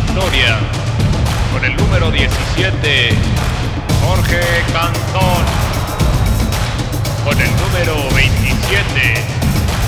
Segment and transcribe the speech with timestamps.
[0.00, 0.58] victoria.
[1.52, 3.10] Con el número 17,
[4.04, 4.40] Jorge
[4.72, 5.44] Cantón.
[7.24, 9.14] Con el número 27,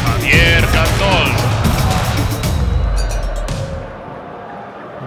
[0.04, 1.28] Javier Cantón.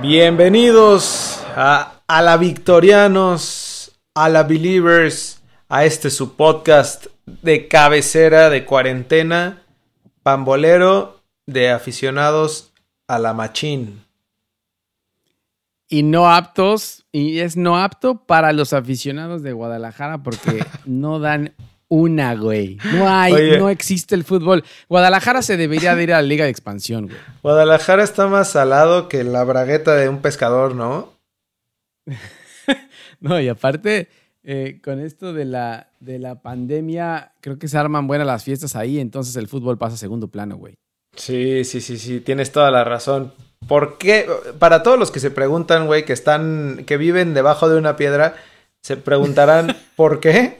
[0.02, 8.64] Bienvenidos a, a la Victorianos, a la Believers, a este su podcast de cabecera de
[8.64, 9.64] cuarentena,
[10.24, 12.72] pambolero de aficionados
[13.10, 14.03] a la machín.
[15.94, 21.54] Y no aptos, y es no apto para los aficionados de Guadalajara porque no dan
[21.88, 22.80] una, güey.
[22.96, 23.60] No hay, Oye.
[23.60, 24.64] no existe el fútbol.
[24.90, 27.18] Guadalajara se debería de ir a la Liga de Expansión, güey.
[27.44, 31.14] Guadalajara está más salado que la bragueta de un pescador, ¿no?
[33.20, 34.10] No, y aparte,
[34.44, 38.76] eh, con esto de la, de la pandemia, creo que se arman buenas las fiestas
[38.76, 40.74] ahí, entonces el fútbol pasa a segundo plano, güey.
[41.16, 43.32] Sí, sí, sí, sí, tienes toda la razón.
[43.68, 44.28] ¿Por qué?
[44.60, 48.36] Para todos los que se preguntan, güey, que están, que viven debajo de una piedra,
[48.82, 50.60] se preguntarán ¿por qué?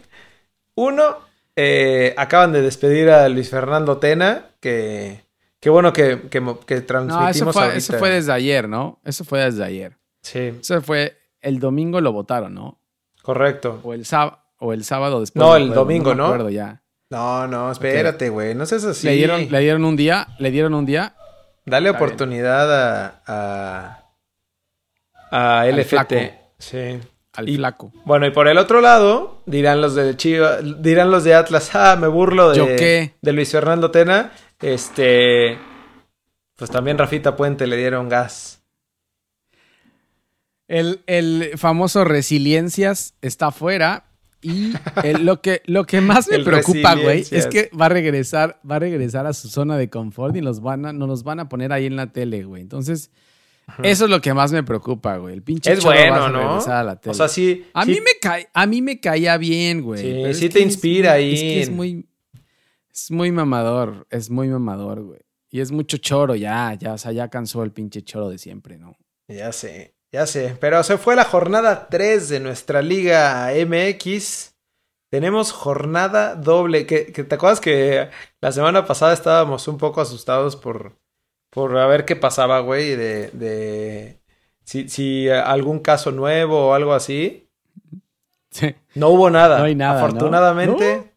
[0.76, 1.18] Uno,
[1.56, 5.24] eh, acaban de despedir a Luis Fernando Tena, que,
[5.60, 7.78] qué bueno que, que, mo- que No, transmitimos eso fue, ahorita.
[7.78, 9.00] eso fue desde ayer, ¿no?
[9.04, 9.98] Eso fue desde ayer.
[10.22, 12.80] Sí, Eso fue el domingo lo votaron, ¿no?
[13.22, 13.80] correcto.
[13.84, 15.42] O el, sábado o el sábado después.
[15.46, 16.26] No, el domingo, me ¿no?
[16.26, 16.82] acuerdo ya.
[17.10, 19.06] No, no, espérate, güey, no seas así.
[19.08, 21.16] Le, dieron, le dieron un día, le dieron un día.
[21.66, 22.06] Dale Está bien.
[22.12, 22.74] oportunidad
[23.26, 24.04] a,
[25.32, 25.90] a, a LFT.
[25.90, 26.16] flaco.
[26.60, 27.00] Sí.
[27.34, 27.92] al Y- flaco.
[28.06, 31.96] Bueno, y por el otro lado, dirán los de Chivas, dirán los de Atlas, ah,
[32.00, 33.14] me burlo de, ¿Yo qué?
[33.22, 34.32] de Luis Fernando Tena.
[34.62, 35.58] Este,
[36.56, 38.62] pues también Rafita Puente le dieron gas.
[40.68, 44.06] El, el famoso Resiliencias está afuera.
[44.44, 44.74] Y
[45.20, 48.80] lo, que, lo que más me preocupa, güey, es que va a regresar, va a
[48.80, 51.72] regresar a su zona de confort y los van a, nos los van a poner
[51.72, 52.62] ahí en la tele, güey.
[52.62, 53.10] Entonces,
[53.82, 55.34] eso es lo que más me preocupa, güey.
[55.36, 56.48] El pinche Es Cholo va bueno, a ¿no?
[56.50, 57.12] regresar a la tele.
[57.12, 57.66] O sea, sí.
[57.74, 60.34] a, sí- mí me cae, a mí me caía bien, güey.
[60.34, 62.06] Sí, sí te inspira ahí Es que es muy,
[62.94, 65.20] es muy mamador, es muy mamador, güey.
[65.50, 68.78] Y es mucho choro ya, ya, o sea, ya cansó el pinche choro de siempre,
[68.78, 68.98] ¿no?
[69.28, 70.56] Ya sé, ya sé.
[70.62, 74.54] Pero se fue la jornada 3 de nuestra Liga MX.
[75.10, 76.86] Tenemos jornada doble.
[76.86, 78.10] Que, que ¿Te acuerdas que
[78.40, 80.94] la semana pasada estábamos un poco asustados por,
[81.50, 82.96] por a ver qué pasaba, güey?
[82.96, 84.20] De, de
[84.64, 87.50] si, si algún caso nuevo o algo así.
[88.52, 88.76] Sí.
[88.96, 89.58] No hubo nada.
[89.58, 90.06] No hay nada, ¿no?
[90.06, 91.12] Afortunadamente.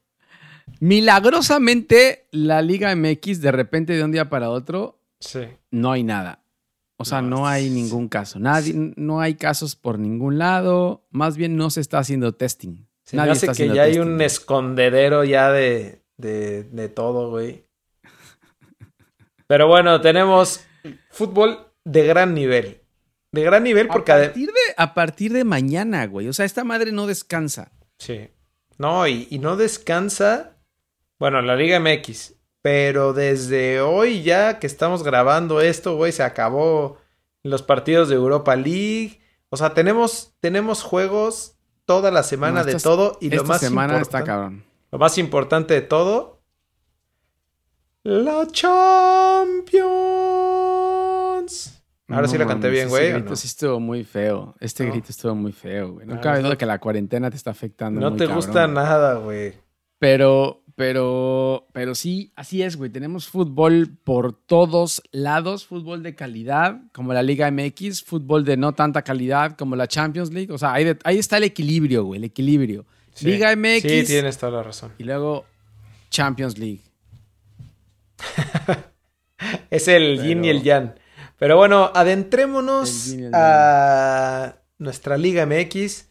[0.81, 5.41] Milagrosamente, la Liga MX, de repente, de un día para otro, Sí.
[5.71, 6.41] no hay nada.
[6.99, 8.39] O sea, No, no, hay ningún caso.
[8.39, 11.07] Nadie, no hay casos por ningún lado.
[11.11, 12.87] Más bien no se está haciendo testing.
[13.05, 17.31] Se me Nadie hace está que ya hay un escondedero ya de, de, de todo,
[17.31, 17.67] güey.
[19.47, 20.65] Pero bueno, tenemos
[21.11, 22.81] fútbol de gran nivel.
[23.31, 24.13] De gran nivel porque...
[24.13, 26.29] a, partir de, a partir de mañana, güey.
[26.29, 27.71] O sea, esta madre no descansa.
[27.99, 28.31] Sí.
[28.79, 30.57] No, y, y no descansa.
[31.19, 32.36] Bueno, la Liga MX.
[32.67, 36.99] Pero desde hoy ya que estamos grabando esto, güey, se acabó
[37.45, 39.21] los partidos de Europa League.
[39.51, 43.19] O sea, tenemos, tenemos juegos toda la semana No, de todo.
[43.21, 44.65] Y lo más semana está importante- cabrón.
[44.91, 46.43] Lo más importante de todo.
[48.03, 49.85] La Champions.
[52.09, 53.11] Ahora sí la canté bien, güey.
[53.13, 53.37] ¿o grito no?
[53.37, 54.57] sí estuvo muy feo.
[54.59, 54.91] Este No.
[54.91, 56.07] grito estuvo muy feo, güey.
[56.09, 58.01] No cabe duda que la cuarentena te está afectando.
[58.01, 58.75] No muy te cabrón, gusta güey.
[58.75, 59.55] nada, güey.
[60.01, 62.91] Pero, pero, pero sí, así es, güey.
[62.91, 68.75] Tenemos fútbol por todos lados, fútbol de calidad, como la Liga MX, fútbol de no
[68.75, 70.53] tanta calidad, como la Champions League.
[70.53, 72.85] O sea, ahí, de- ahí está el equilibrio, güey, el equilibrio.
[73.15, 73.27] Sí.
[73.27, 74.93] Liga MX Sí, tienes toda la razón.
[74.99, 75.47] y luego
[76.11, 76.83] Champions League.
[79.71, 80.95] Es el yin y el yang.
[81.39, 86.09] Pero bueno, adentrémonos a nuestra Liga MX.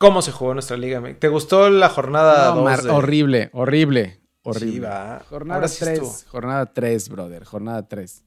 [0.00, 1.02] ¿Cómo se jugó nuestra Liga?
[1.18, 4.72] ¿Te gustó la jornada No, 2 Mar- de- Horrible, horrible, horrible.
[4.72, 5.22] Sí, va.
[5.28, 6.14] Jornada Ahora sí 3, estuvo.
[6.30, 8.24] jornada 3, brother, jornada 3.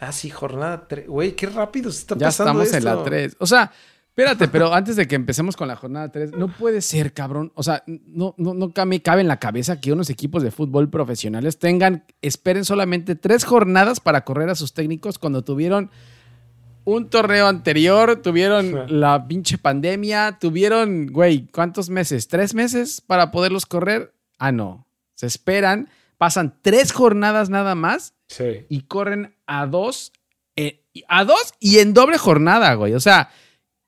[0.00, 1.08] Ah, sí, jornada 3.
[1.08, 3.02] Güey, qué rápido se está Ya pasando estamos en la esto.
[3.04, 3.36] 3.
[3.38, 3.72] O sea,
[4.08, 7.52] espérate, pero antes de que empecemos con la jornada 3, no puede ser, cabrón.
[7.54, 10.90] O sea, no, no, no me cabe en la cabeza que unos equipos de fútbol
[10.90, 15.90] profesionales tengan, esperen solamente tres jornadas para correr a sus técnicos cuando tuvieron
[16.84, 18.94] un torneo anterior, tuvieron Sí.
[18.94, 22.28] la pinche pandemia, tuvieron, güey, ¿cuántos meses?
[22.28, 24.12] ¿Tres meses para poderlos correr?
[24.38, 24.86] Ah, no.
[25.14, 25.88] Se esperan,
[26.18, 28.66] pasan tres jornadas nada más Sí.
[28.68, 30.12] y corren a dos,
[30.56, 32.94] eh, a dos y en doble jornada, güey.
[32.94, 33.30] O sea,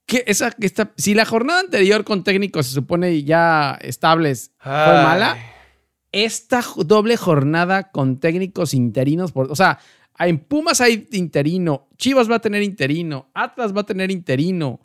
[0.06, 4.72] que esa, que esta- si la jornada anterior con técnicos se supone ya estables fue
[4.72, 5.36] mala,
[6.12, 9.78] esta doble jornada con técnicos interinos, por, o sea,
[10.18, 14.80] En Pumas hay interino, Chivas va a tener interino, Atlas va a tener interino.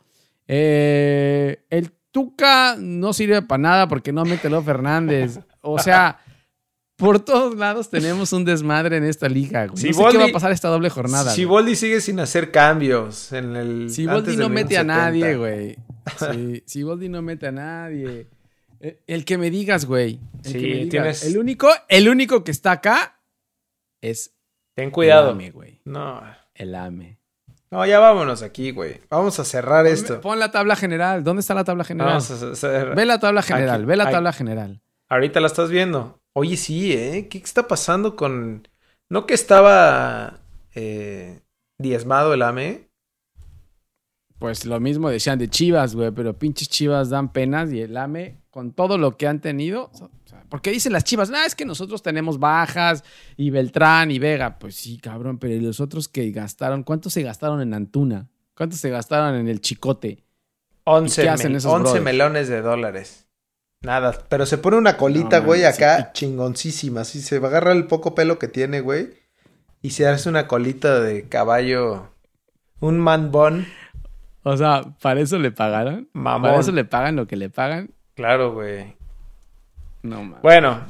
[0.46, 5.38] Eh, el Tuca no sirve para nada porque no mete Leo Fernández.
[5.62, 6.18] O sea,
[6.96, 9.66] por todos lados tenemos un desmadre en esta liga.
[9.66, 9.90] Güey.
[9.90, 11.32] no sé qué va a pasar esta doble jornada.
[11.32, 13.90] Si Boldi sigue sin hacer cambios en el.
[13.90, 15.76] Si Boldi no mete a nadie, güey.
[16.66, 18.28] Si Boldi no mete a nadie.
[19.06, 20.20] El que me digas, güey.
[20.42, 21.24] sí, tienes.
[21.24, 23.20] El único, el único que está acá
[24.00, 24.34] es.
[24.74, 25.30] Ten cuidado.
[25.30, 25.80] El AME, güey.
[25.84, 26.22] No.
[26.54, 27.18] El AME.
[27.70, 29.00] No, ya vámonos aquí, güey.
[29.08, 30.20] Vamos a cerrar esto.
[30.20, 31.24] Pon la tabla general.
[31.24, 32.08] ¿Dónde está la tabla general?
[32.08, 32.94] Vamos a hacer...
[32.94, 33.86] Ve la tabla general.
[33.86, 34.82] ve la tabla general.
[35.08, 36.20] Ahorita la estás viendo.
[36.34, 37.28] Oye, sí, ¿eh?
[37.30, 38.68] ¿Qué está pasando con...?
[39.08, 40.40] ¿No que estaba
[40.74, 41.40] eh,
[41.78, 42.88] diezmado el AME?
[44.38, 46.10] Pues lo mismo decían de Chivas, güey.
[46.10, 49.90] Pero pinches Chivas dan penas y el AME, con todo lo que han tenido...
[50.52, 53.04] Porque dicen las chivas, ah, es que nosotros tenemos bajas
[53.38, 54.58] y Beltrán y Vega.
[54.58, 56.82] Pues sí, cabrón, pero ¿y los otros que gastaron?
[56.82, 58.28] ¿Cuántos se gastaron en Antuna?
[58.54, 60.22] ¿Cuántos se gastaron en el Chicote?
[60.84, 63.26] 11, melones de dólares.
[63.80, 67.00] Nada, pero se pone una colita, güey, acá chingoncísima.
[67.00, 69.08] Así se va a agarrar el poco pelo que tiene, güey.
[69.80, 72.10] Y se hace una colita de caballo.
[72.78, 73.32] Un man
[74.42, 76.10] O sea, ¿para eso le pagaron?
[76.12, 77.94] ¿Para eso le pagan lo que le pagan?
[78.14, 79.00] Claro, güey.
[80.02, 80.84] No, Bueno,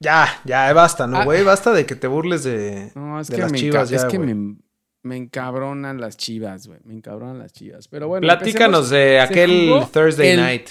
[0.00, 1.24] ya, ya, basta, ¿no, ah.
[1.24, 1.42] güey?
[1.44, 3.90] basta de que te burles de, no, es que las chivas.
[3.92, 6.80] es que me, encabronan las chivas, güey.
[6.84, 7.88] Me encabronan las chivas.
[7.88, 8.26] Pero bueno.
[8.26, 10.68] Platícanos de aquel Thursday night.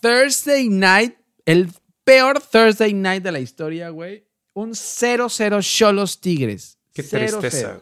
[0.00, 1.14] Thursday night,
[1.44, 1.70] el
[2.04, 4.24] peor Thursday night de la historia, güey.
[4.54, 6.78] Un 0-0 Cholos Tigres.
[6.92, 7.80] Qué tristeza.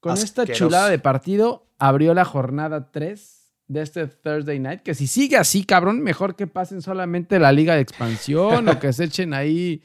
[0.00, 3.41] Con esta chulada de partido abrió la jornada 3
[3.72, 7.74] de este Thursday Night, que si sigue así, cabrón, mejor que pasen solamente la liga
[7.74, 9.82] de expansión o que se echen ahí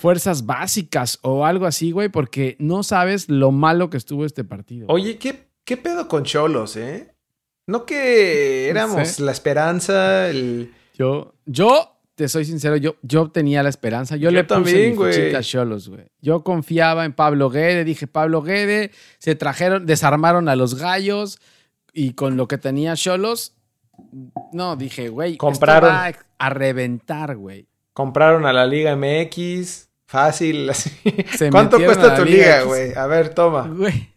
[0.00, 4.86] fuerzas básicas o algo así, güey, porque no sabes lo malo que estuvo este partido.
[4.88, 7.14] Oye, ¿qué, qué pedo con Cholos, eh?
[7.66, 10.72] No que éramos la esperanza, el...
[10.94, 14.16] Yo, yo te soy sincero, yo, yo tenía la esperanza.
[14.16, 16.06] Yo, le puse también, a Cholos, güey.
[16.20, 21.38] Yo confiaba en Pablo Guede, dije, Pablo Guede, se trajeron, desarmaron a los gallos
[21.98, 23.56] y con lo que tenía Cholos,
[24.52, 27.66] no, dije, güey, compraron a reventar, güey.
[27.92, 30.92] Compraron a la Liga MX, fácil, así.
[31.50, 32.94] ¿Cuánto cuesta tu liga, güey?
[32.94, 33.66] A ver, toma.
[33.66, 34.10] Güey,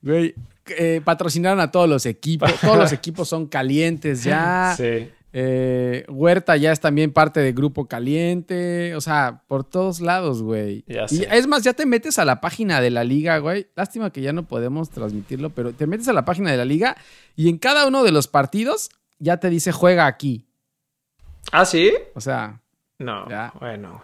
[0.00, 0.34] güey,
[0.68, 4.74] eh, patrocinaron a todos los equipos, todos los equipos son calientes ya.
[4.76, 5.10] Sí.
[5.32, 8.94] Eh, Huerta ya es también parte del grupo caliente.
[8.94, 10.84] O sea, por todos lados, güey.
[10.86, 13.68] Y es más, ya te metes a la página de la liga, güey.
[13.76, 16.96] Lástima que ya no podemos transmitirlo, pero te metes a la página de la liga
[17.36, 20.46] y en cada uno de los partidos ya te dice juega aquí.
[21.52, 21.92] ¿Ah, sí?
[22.14, 22.60] O sea.
[22.98, 23.28] No.
[23.28, 23.52] Ya.
[23.58, 24.02] Bueno,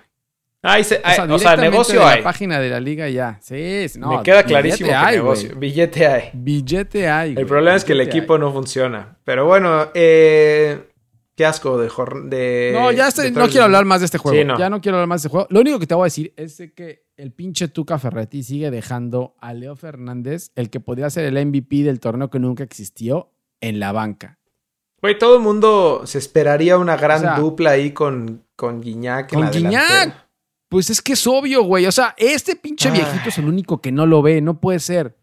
[0.66, 2.18] o, sea, negocio hay.
[2.18, 3.38] La página de la liga ya.
[3.40, 4.18] Sí, no.
[4.18, 5.56] Me queda clarísimo que negocio.
[5.56, 6.30] Billete hay.
[6.32, 7.34] Billete hay.
[7.36, 9.16] El problema es que el equipo no funciona.
[9.24, 10.88] Pero bueno, eh,
[11.36, 11.90] Qué asco de...
[12.24, 14.56] de no, ya no quiero hablar más de este juego.
[14.56, 15.46] Ya no quiero hablar más de este juego.
[15.50, 19.36] Lo único que te voy a decir es que el pinche Tuca Ferretti sigue dejando
[19.38, 23.80] a Leo Fernández, el que podría ser el MVP del torneo que nunca existió, en
[23.80, 24.38] la banca.
[25.02, 29.30] Güey, todo el mundo se esperaría una gran dupla ahí con, con Guiñac.
[29.30, 30.26] Con Guiñac.
[30.70, 31.84] Pues es que es obvio, güey.
[31.84, 34.40] O sea, este pinche viejito es el único que no lo ve.
[34.40, 35.16] No puede ser.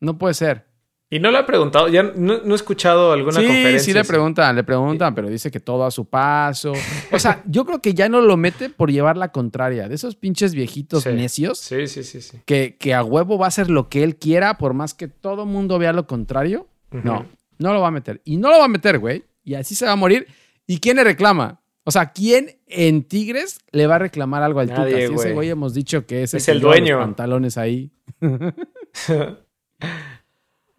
[0.00, 0.66] No puede ser.
[1.08, 3.78] Y no le ha preguntado, ya no, he escuchado alguna conferencia.
[3.78, 6.72] Sí, le preguntan, le preguntan, pero dice que todo a su paso.
[7.12, 9.88] O sea, yo creo que ya no lo mete por llevar la contraria.
[9.88, 11.58] De esos pinches viejitos necios.
[11.58, 12.38] Sí, sí, sí, sí.
[12.44, 15.46] Que, que, a huevo va a hacer lo que él quiera, por más que todo
[15.46, 16.66] mundo vea lo contrario.
[16.90, 17.24] No,
[17.58, 18.20] no lo va a meter.
[18.24, 19.24] Y no lo va a meter, güey.
[19.44, 20.26] Y así se va a morir.
[20.66, 21.60] ¿Y quién le reclama?
[21.84, 24.88] O sea, ¿quién en Tigres le va a reclamar algo al Tuca?
[24.88, 26.96] Si ese güey hemos dicho que es, es el, dueño.
[26.96, 27.92] Los pantalones ahí.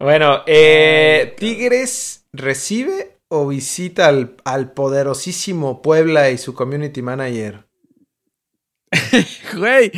[0.00, 7.66] Bueno, eh, ¿Tigres recibe o visita al, poderosísimo Puebla y su community manager?
[9.58, 9.90] Güey,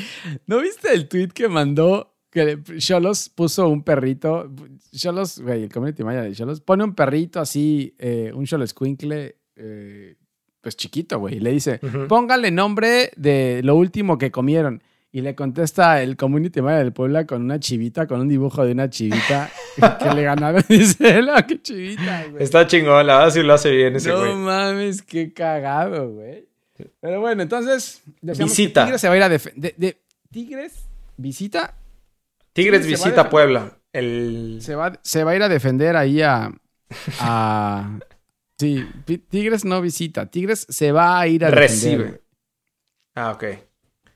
[0.46, 2.16] ¿no viste el tweet que mandó?
[2.30, 4.50] Que Cholos puso un perrito.
[4.92, 9.36] Cholos, güey, el community manager de Cholos pone un perrito así, eh, un Cholos Quinkle,
[9.56, 10.16] eh,
[10.60, 11.36] pues chiquito, güey.
[11.36, 14.82] Y le dice: póngale nombre de lo último que comieron.
[15.12, 18.72] Y le contesta el community manager del Puebla con una chivita, con un dibujo de
[18.72, 19.50] una chivita
[19.98, 20.62] que le ganaron.
[20.68, 22.42] Dice, la qué chivita, güey.
[22.42, 24.30] Está chingón, la verdad sí lo hace bien ese güey.
[24.30, 26.48] No mames, qué cagado, güey.
[27.00, 28.02] Pero bueno, entonces.
[28.22, 28.84] Visita.
[28.84, 29.74] Tigres se va a ir a defender.
[29.76, 29.96] De,
[30.30, 30.84] Tigres
[31.16, 31.74] visita.
[32.52, 33.78] Tigres, visita Puebla.
[33.92, 34.58] El...
[34.60, 36.52] Se, va, se va a ir a defender ahí a.
[37.18, 37.98] a...
[38.58, 38.86] sí,
[39.28, 40.26] Tigres no visita.
[40.26, 41.98] Tigres se va a ir a defender.
[41.98, 42.20] Recibe.
[43.16, 43.44] Ah, ok.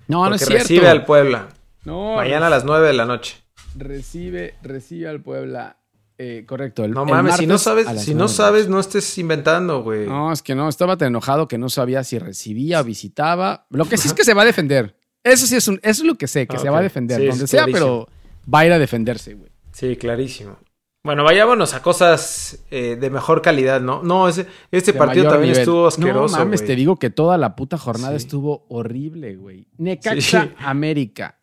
[0.08, 0.62] No, no es cierto.
[0.64, 1.48] recibe al Puebla.
[1.84, 2.16] No.
[2.16, 3.36] Mañana a las 9 de la noche.
[3.76, 5.78] recibe, recibe al Puebla.
[6.16, 6.84] Eh, correcto.
[6.84, 10.06] El, No el mames, si no sabes, si no sabes, no estés inventando, güey.
[10.06, 13.66] No, es que no, estaba tan enojado que no sabía si recibía o visitaba.
[13.70, 14.96] Lo que sí es que se va a defender.
[15.24, 17.18] Eso sí es un, eso es lo que sé, que Ah, se va a defender,
[17.20, 18.06] Sí, donde sea, clarísimo.
[18.06, 19.50] pero va a ir a defenderse, güey.
[19.72, 20.58] Sí, clarísimo.
[21.04, 24.02] Bueno, vayámonos a cosas eh, de mejor calidad, ¿no?
[24.02, 25.60] No, ese, este De partido también nivel.
[25.60, 26.38] estuvo asqueroso.
[26.38, 28.24] No mames, te digo que toda la puta jornada Sí.
[28.24, 29.66] estuvo horrible, güey.
[29.76, 30.50] Necaxa, Sí.
[30.58, 31.38] América.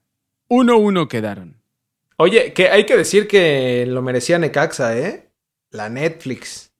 [0.49, 1.61] 1-1 quedaron.
[2.17, 5.29] Oye, que hay que decir que lo merecía Necaxa, ¿eh?
[5.69, 6.71] La Netflix.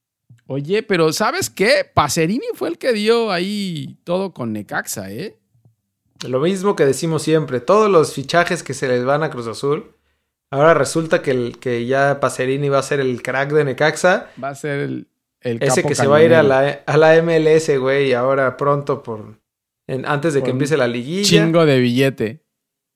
[0.48, 1.86] Oye, pero ¿sabes qué?
[1.94, 5.38] Pacerini fue el que dio ahí todo con Necaxa, ¿eh?
[6.28, 9.96] Lo mismo que decimos siempre, todos los fichajes que se les van a Cruz Azul.
[10.52, 14.28] Ahora resulta que, el, que ya Pacerini va a ser el crack de Necaxa.
[14.42, 15.08] Va a ser el,
[15.40, 19.02] el Ese que se va a ir a la, a la MLS, güey, ahora pronto
[19.02, 19.40] por...
[19.88, 21.24] en- antes de Por que empiece la liguilla.
[21.28, 22.42] Chingo de billete.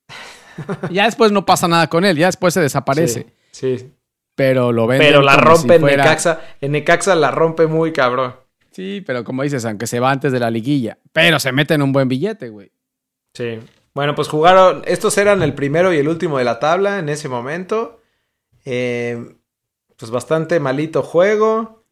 [0.92, 3.28] ya después no pasa nada con él, ya después se desaparece.
[3.52, 3.92] Sí, sí.
[4.36, 6.42] Pero lo venden Pero la como rompe si en fuera- Necaxa.
[6.60, 8.36] En Necaxa la rompe muy cabrón.
[8.72, 10.98] Sí, pero como dices, aunque se va antes de la liguilla.
[11.14, 12.70] Pero se mete en un buen billete, güey.
[13.34, 13.60] Sí.
[13.96, 14.84] Bueno, pues jugaron.
[14.86, 18.02] Estos eran el primero y el último de la tabla en ese momento.
[18.66, 19.36] Eh,
[19.98, 21.84] pues bastante malito juego.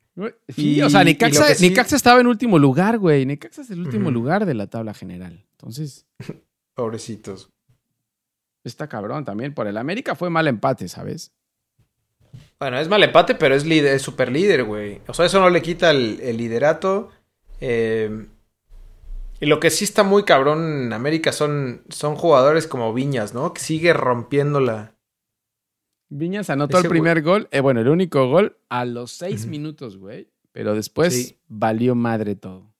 [0.50, 3.26] Sí, Y- o sea, Necaxa, sí- Necaxa estaba en último lugar, güey.
[3.26, 5.44] Necaxa es el último lugar de la tabla general.
[5.54, 6.06] Entonces,
[6.76, 7.50] Pobrecitos.
[8.64, 9.54] está cabrón también.
[9.54, 11.32] Por el América fue mal empate, ¿sabes?
[12.60, 15.02] Bueno, es mal empate, pero es líder, es super líder, güey.
[15.08, 17.10] O sea, eso no le quita el, el liderato.
[17.62, 18.26] Eh,
[19.40, 23.54] y lo que sí está muy cabrón en América son, son jugadores como Viñas, ¿no?
[23.54, 24.96] Que sigue rompiéndola.
[26.10, 29.98] Viñas anotó Ese el primer gol, eh, bueno, el único gol a los seis minutos,
[29.98, 30.30] güey.
[30.52, 31.40] Pero después Sí.
[31.48, 32.72] valió madre todo.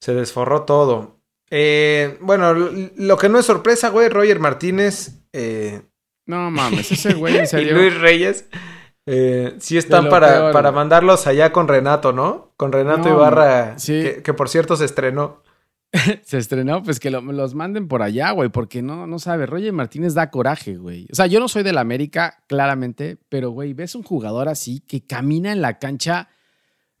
[0.00, 1.20] Se desforró todo.
[1.50, 5.82] Eh, bueno, lo, que no es sorpresa, güey, Roger Martínez eh,
[6.26, 7.74] No mames, ese güey en y serio.
[7.76, 8.48] Luis Reyes
[9.06, 12.45] eh, sí están para, peor, para mandarlos allá con Renato, ¿no?
[12.56, 14.00] Con Renato No, Ibarra, sí.
[14.02, 15.42] que, que por cierto se estrenó.
[16.24, 19.46] Se estrenó, pues que lo- los manden por allá, güey, porque no, no sabe.
[19.46, 21.06] Roger Martínez da coraje, güey.
[21.12, 25.06] O sea, yo no soy del América, claramente, pero, güey, ves un jugador así que
[25.06, 26.28] camina en la cancha.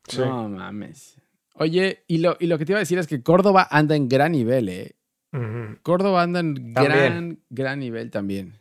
[0.08, 0.20] Sí.
[0.20, 1.16] No mames.
[1.54, 4.08] Oye, y lo, y lo que te iba a decir es que Córdoba anda en
[4.08, 4.96] gran nivel, ¿eh?
[5.82, 6.98] Córdoba anda en También.
[6.98, 8.54] gran, gran nivel también.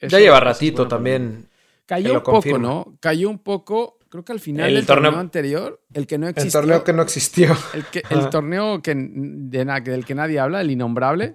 [0.00, 1.48] Ya lleva ratito bueno también.
[1.86, 2.58] Cayó un poco.
[2.58, 2.96] ¿no?
[3.00, 3.98] Cayó un poco.
[4.12, 6.60] Creo que al final El del torneo, torneo- anterior, el que no El existió.
[6.60, 7.56] torneo que no existió.
[7.72, 11.34] el, que- el torneo que, de del que nadie habla, el innombrable.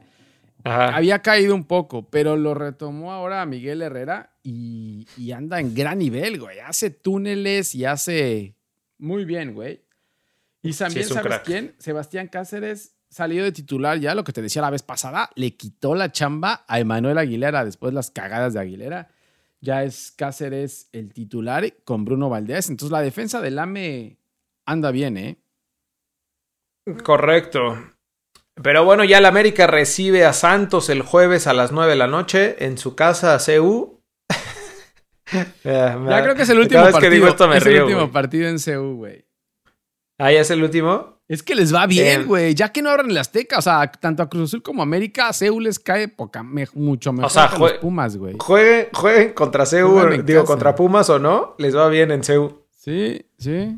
[0.63, 0.95] Ajá.
[0.95, 5.97] Había caído un poco, pero lo retomó ahora Miguel Herrera y, y anda en gran
[5.97, 6.59] nivel, güey.
[6.59, 8.53] Hace túneles y hace
[8.99, 9.81] muy bien, güey.
[10.61, 11.45] Y también, ¿sabes crack.
[11.45, 11.73] quién?
[11.79, 15.95] Sebastián Cáceres salió de titular ya, lo que te decía la vez pasada, le quitó
[15.95, 19.09] la chamba a Emanuel Aguilera después las cagadas de Aguilera.
[19.59, 22.69] Ya es Cáceres el titular con Bruno Valdés.
[22.69, 24.17] Entonces la defensa del AME
[24.65, 25.37] anda bien, ¿eh?
[27.03, 27.77] Correcto.
[28.61, 32.07] Pero bueno, ya el América recibe a Santos el jueves a las 9 de la
[32.07, 34.01] noche en su casa CU.
[35.63, 37.09] ya creo que es el último Cada vez partido.
[37.11, 39.25] que digo esto me es río, el último partido en CU, güey.
[40.17, 41.16] Ah, ya es el último.
[41.27, 42.55] Es que les va bien, Eh, güey.
[42.55, 45.27] Ya que no abran el Azteca, o sea, tanto a Cruz Azul como a América,
[45.27, 48.35] a Seúl les cae poca, me- mucho mejor sea, que a los Pumas, güey.
[48.39, 49.65] Jueguen, jueguen contra
[50.15, 50.53] en digo, casa.
[50.53, 52.61] contra Pumas o no, les va bien en CU.
[52.71, 53.77] Sí, sí.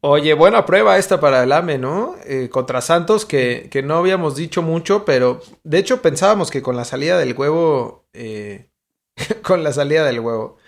[0.00, 2.14] Oye, buena prueba esta para el AME, ¿no?
[2.24, 6.76] Eh, contra Santos, que, que no habíamos dicho mucho, pero de hecho pensábamos que con
[6.76, 8.06] la salida del huevo.
[8.12, 8.68] eh,
[9.42, 10.58] con la salida del huevo.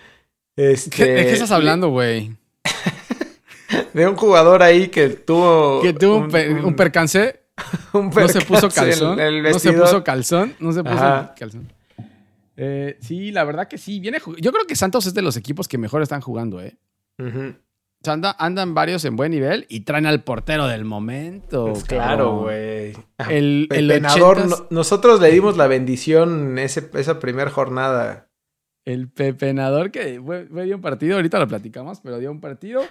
[0.56, 2.32] Este, ¿Qué- ¿De qué estás hablando, güey?
[3.94, 5.80] De un jugador ahí que tuvo.
[5.82, 7.40] Que tuvo un, per- un percance,
[7.92, 9.18] un no se puso calzón.
[9.20, 11.34] el no se puso calzón, no se puso Ajá.
[11.38, 11.72] calzón.
[12.56, 14.00] Eh, sí, la verdad que sí.
[14.00, 16.76] Viene Yo creo que Santos es de los equipos que mejor están jugando, ¿eh?
[17.18, 17.54] Ujú.
[18.02, 21.66] O sea, anda- andan varios en buen nivel y traen al portero del momento.
[21.72, 22.94] Pues claro, güey.
[23.28, 28.28] El, el Pepenador, 80s no- nosotros le dimos la bendición ese, esa primera jornada.
[28.86, 32.82] El pepenador que dio un partido, ahorita lo platicamos, pero dio un partido.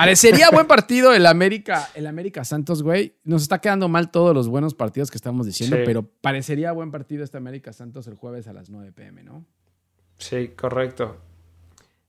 [0.00, 3.16] Parecería buen partido el América, el América Santos, güey.
[3.24, 5.82] Nos está quedando mal todos los buenos partidos que estamos diciendo, Sí.
[5.84, 9.44] pero parecería buen partido este América Santos el jueves a las 9 pm, ¿no?
[10.18, 11.16] Sí, correcto.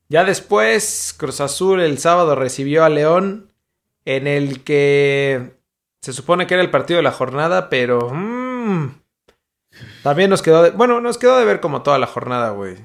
[0.08, 3.52] Ya después, Cruz Azul el sábado recibió a León,
[4.06, 5.52] en el que
[6.02, 8.88] se supone que era el partido de la jornada, pero mm,
[10.04, 12.78] también nos quedó de, bueno, nos quedó de ver como toda la jornada, güey.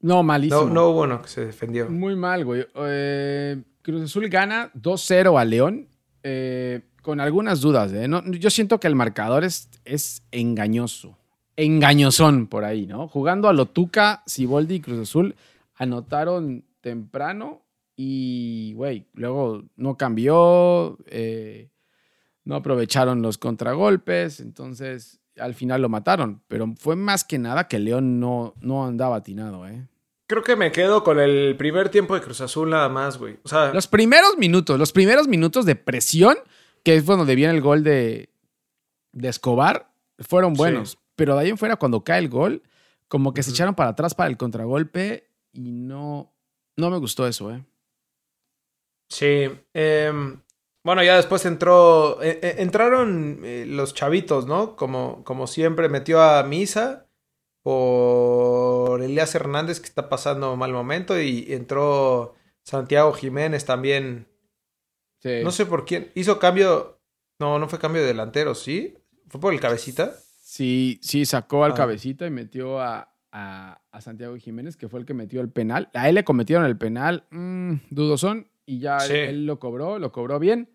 [0.00, 0.62] No, malísimo.
[0.64, 1.88] No, no hubo uno que se defendió.
[1.88, 2.66] Muy mal, güey.
[2.74, 5.88] Eh, Cruz Azul gana 2-0 a León.
[6.22, 8.08] eh, con algunas dudas, ¿eh?
[8.38, 11.18] Yo siento que el marcador es, es engañoso.
[11.56, 13.08] engañosón por ahí, ¿no?
[13.08, 15.34] Jugando a Lotuca, Siboldi y Cruz Azul
[15.74, 17.62] anotaron temprano
[17.96, 21.70] y, güey, luego no cambió, eh,
[22.44, 26.42] no aprovecharon los contragolpes, entonces al final lo mataron.
[26.46, 29.88] Pero fue más que nada que León no, no andaba atinado, ¿eh?
[30.32, 33.36] Creo que me quedo con el primer tiempo de Cruz Azul nada más, güey.
[33.42, 36.38] O sea, Los primeros minutos, los primeros minutos de presión,
[36.82, 38.30] que es donde viene el gol de,
[39.12, 40.92] de Escobar, fueron buenos.
[40.92, 40.98] Sí.
[41.16, 42.62] Pero de ahí en fuera, cuando cae el gol,
[43.08, 46.32] como que se echaron para atrás para el contragolpe y no,
[46.78, 47.62] no me gustó eso, ¿eh?
[49.10, 49.50] sí.
[49.74, 50.40] em,
[50.82, 52.22] bueno, ya después entró.
[52.22, 54.76] eh, eh, entraron eh, los chavitos, ¿no?
[54.76, 57.06] Como, como siempre, metió a Misa
[57.62, 62.34] por Elías Hernández, que está pasando mal momento, y entró
[62.64, 64.26] Santiago Jiménez también.
[65.20, 65.40] Sí.
[65.42, 66.10] No sé por quién.
[66.16, 67.00] Hizo cambio.
[67.38, 68.98] No, no fue cambio de delantero, ¿sí?
[69.28, 70.12] ¿Fue por el cabecita?
[70.42, 71.76] Sí, sí, sacó al Ah.
[71.76, 75.88] cabecita y metió a, a- a Santiago Jiménez, que fue el que metió el penal.
[75.94, 80.12] A él le cometieron el penal, mm, dudosón, y ya él- él, lo cobró, lo
[80.12, 80.68] cobró bien.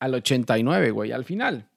[0.00, 1.68] Al 89, güey, al final.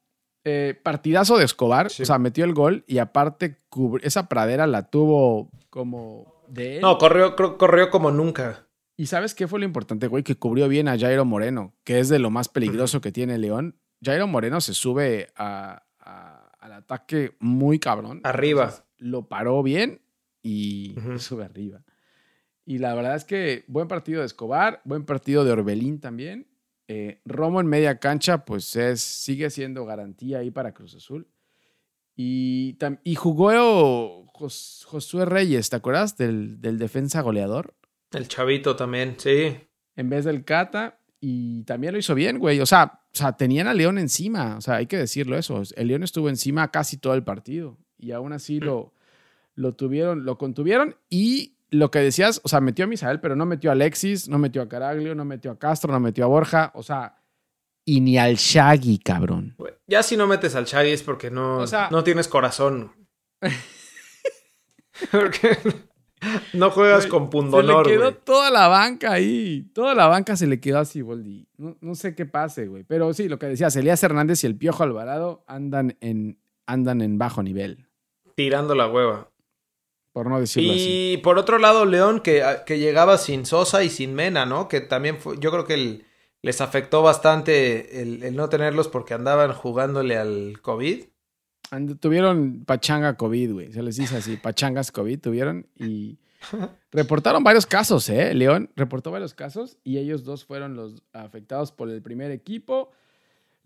[0.49, 2.03] Eh, partidazo de Escobar, Sí.
[2.03, 3.57] o sea, metió el gol y aparte
[4.01, 6.81] esa pradera la tuvo como de él.
[6.81, 8.65] No, corrió, corrió como nunca.
[8.95, 10.23] ¿Y sabes qué fue lo importante, güey?
[10.23, 13.75] Que cubrió bien a Jairo Moreno, que es de lo más peligroso que tiene León.
[14.01, 18.21] Jairo Moreno se sube a- a- al ataque muy cabrón.
[18.23, 18.63] Arriba.
[18.63, 20.01] Entonces, lo paró bien
[20.41, 21.83] y sube arriba.
[22.65, 26.47] Y la verdad es que buen partido de Escobar, buen partido de Orbelín también.
[26.87, 31.27] Eh, Romo en media cancha, pues es, sigue siendo garantía ahí para Cruz Azul.
[32.15, 36.17] Y, y jugó Jos- Josué Reyes, ¿te acuerdas?
[36.17, 37.75] Del, del defensa goleador
[38.11, 39.55] El chavito también, sí.
[39.95, 40.99] en vez del Cata.
[41.19, 42.59] Y también lo hizo bien, güey.
[42.59, 44.55] O sea, o sea, tenían a León encima.
[44.57, 45.61] O sea, hay que decirlo eso.
[45.75, 47.77] El León estuvo encima casi todo el partido.
[47.97, 48.93] Y aún así lo,
[49.55, 50.95] lo tuvieron, lo contuvieron.
[51.09, 54.37] Y lo que decías, o sea, metió a Misael, pero no metió a Alexis, no
[54.37, 56.71] metió a Caraglio, no metió a Castro, no metió a Borja.
[56.75, 57.21] O sea,
[57.85, 59.55] y ni al Shaggy, cabrón.
[59.87, 62.91] Ya si no metes al Shaggy es porque no, O sea- no tienes corazón.
[65.11, 65.57] porque
[66.53, 69.69] no juegas con pundonor, se le quedó toda la banca ahí.
[69.73, 71.47] Toda la banca se le quedó así, Boldi.
[71.57, 72.83] No, no sé qué pase, güey.
[72.83, 77.17] Pero sí, lo que decías, Elías Hernández y el Piojo Alvarado andan en, andan en
[77.17, 77.85] bajo nivel,
[78.35, 79.31] Tirando la hueva.
[80.17, 81.11] Por no decirlo así.
[81.13, 84.67] Y por otro lado, León, que, que llegaba sin Sosa y sin Mena, ¿no?
[84.67, 86.05] Que también fue, yo creo que el-
[86.41, 91.03] les afectó bastante el, el no tenerlos porque andaban jugándole al COVID.
[91.69, 93.71] And- tuvieron pachanga COVID, güey.
[93.71, 96.17] Se les dice así, pachangas COVID tuvieron y
[96.91, 98.33] reportaron varios casos, ¿eh?
[98.33, 102.89] León reportó varios casos y ellos dos fueron los afectados por el primer equipo.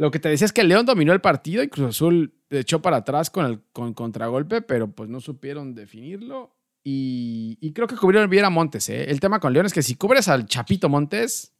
[0.01, 2.97] Lo que te decía es que León dominó el partido y Cruz Azul echó para
[2.97, 6.55] atrás con el con contragolpe, pero pues no supieron definirlo.
[6.83, 9.11] Y, y creo que cubrieron bien a Montes, ¿eh?
[9.11, 11.53] El tema con León es que si cubres al Chapito Montes,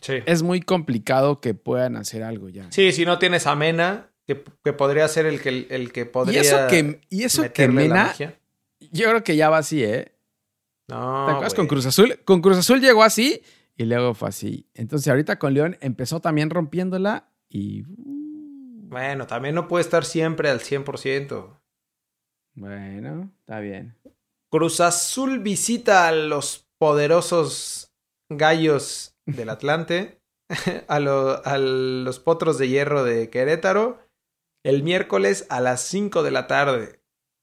[0.00, 0.14] Sí.
[0.24, 2.66] es muy complicado que puedan hacer algo ya.
[2.72, 6.04] Sí, si no tienes a Mena, que, que podría ser el que, el que y
[6.06, 6.40] podría.
[6.40, 8.14] eso que, y eso que Mena,
[8.80, 10.10] yo creo que ya va así, ¿eh?
[10.88, 12.18] No, ¿Te acuerdas con Cruz Azul?
[12.24, 13.42] Con Cruz Azul llegó así
[13.76, 14.66] y luego fue así.
[14.72, 17.82] Entonces ahorita con León empezó también rompiéndola y...
[17.84, 21.58] uh, Bueno, también no puede estar siempre al 100%.
[22.54, 23.96] Bueno, está bien.
[24.50, 27.92] Cruz Azul visita a los poderosos
[28.30, 30.20] gallos del Atlante,
[30.88, 33.98] a, lo- a los potros de hierro de Querétaro,
[34.64, 37.00] el miércoles a las 5 de la tarde.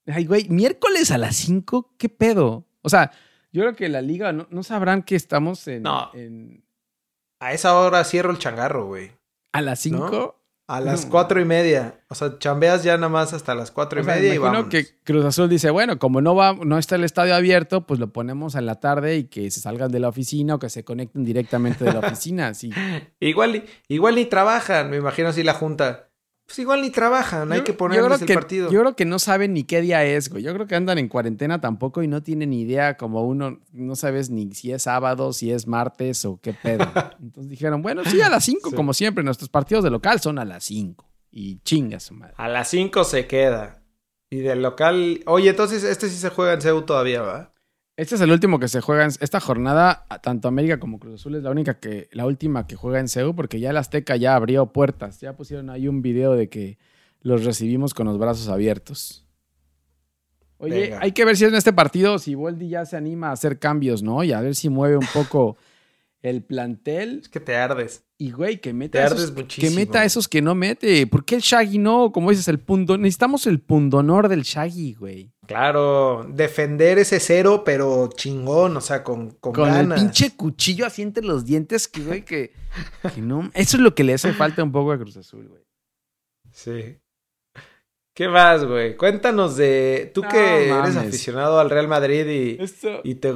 [0.08, 2.66] Ay, güey, miércoles a las 5, ¿qué pedo?
[2.82, 3.12] O sea,
[3.52, 6.10] yo creo que la liga no, no sabrán que estamos en, No.
[6.14, 6.64] en-
[7.40, 9.12] A esa hora cierro el changarro, güey.
[9.52, 10.38] A las 5.
[10.68, 11.12] A las No.
[11.12, 12.00] cuatro y media.
[12.08, 14.60] O sea, chambeas ya nada más hasta las cuatro y O sea, media y imagino
[14.60, 14.70] vamos.
[14.70, 18.14] que Cruz Azul dice, bueno, como no va, no está el estadio abierto, pues lo
[18.14, 21.26] ponemos en la tarde y que se salgan de la oficina o que se conecten
[21.26, 22.48] directamente de la oficina.
[22.48, 22.72] Así.
[23.20, 26.08] Igual, igual ni trabajan, me imagino así la junta.
[26.52, 28.70] Pues igual ni trabajan, hay que ponerles el que- partido.
[28.70, 30.44] Yo creo que no saben ni qué día es, güey.
[30.44, 33.96] Yo creo que andan en cuarentena tampoco y no tienen ni idea como uno, no
[33.96, 36.84] sabes ni si es sábado, si es martes o qué pedo.
[37.22, 38.76] Entonces dijeron, bueno, sí, a las 5, Sí.
[38.76, 39.24] como siempre.
[39.24, 41.08] Nuestros partidos de local son a las 5.
[41.32, 42.34] Y chinga su madre.
[42.36, 43.82] A las 5 se queda.
[44.30, 45.22] Y del local.
[45.28, 47.54] Oye, entonces este sí se juega en CEU todavía, ¿va?
[47.98, 50.06] Este es el último que se juega en esta jornada.
[50.24, 53.36] Tanto América como Cruz Azul es la única que, la última que juega en CEU,
[53.36, 55.20] porque ya el Azteca ya abrió puertas.
[55.20, 56.78] Ya pusieron ahí un video de que
[57.22, 59.28] los recibimos con los brazos abiertos.
[60.58, 61.00] Oye, Venga.
[61.02, 64.04] hay que ver si en este partido, si Boldi ya se anima a hacer cambios,
[64.04, 64.24] ¿no?
[64.24, 65.58] Y a ver si mueve un poco
[66.22, 67.20] el plantel.
[67.24, 68.04] Es que te ardes.
[68.18, 69.76] Y, güey, que Te meta, ardes esos, que muchísimo.
[69.76, 70.02] meta.
[70.02, 71.08] Te esos que no mete.
[71.08, 72.12] ¿Por qué el Shaggy no?
[72.12, 72.98] Como dices, el punto.
[72.98, 75.32] Necesitamos el pundonor del Shaggy, güey.
[75.52, 80.00] Claro, defender ese cero, pero chingón, o sea, con, con, Con ganas.
[80.00, 82.54] el pinche cuchillo así entre los dientes, que, güey, que,
[83.14, 83.50] que no.
[83.54, 85.62] Eso es lo que le hace falta un poco a Cruz Azul, güey.
[86.52, 86.98] Sí.
[88.14, 88.98] ¿Qué más, güey?
[88.98, 90.12] Cuéntanos de.
[90.14, 93.00] Tú No que eres aficionado al Real Madrid y, Esto.
[93.06, 93.34] y te, y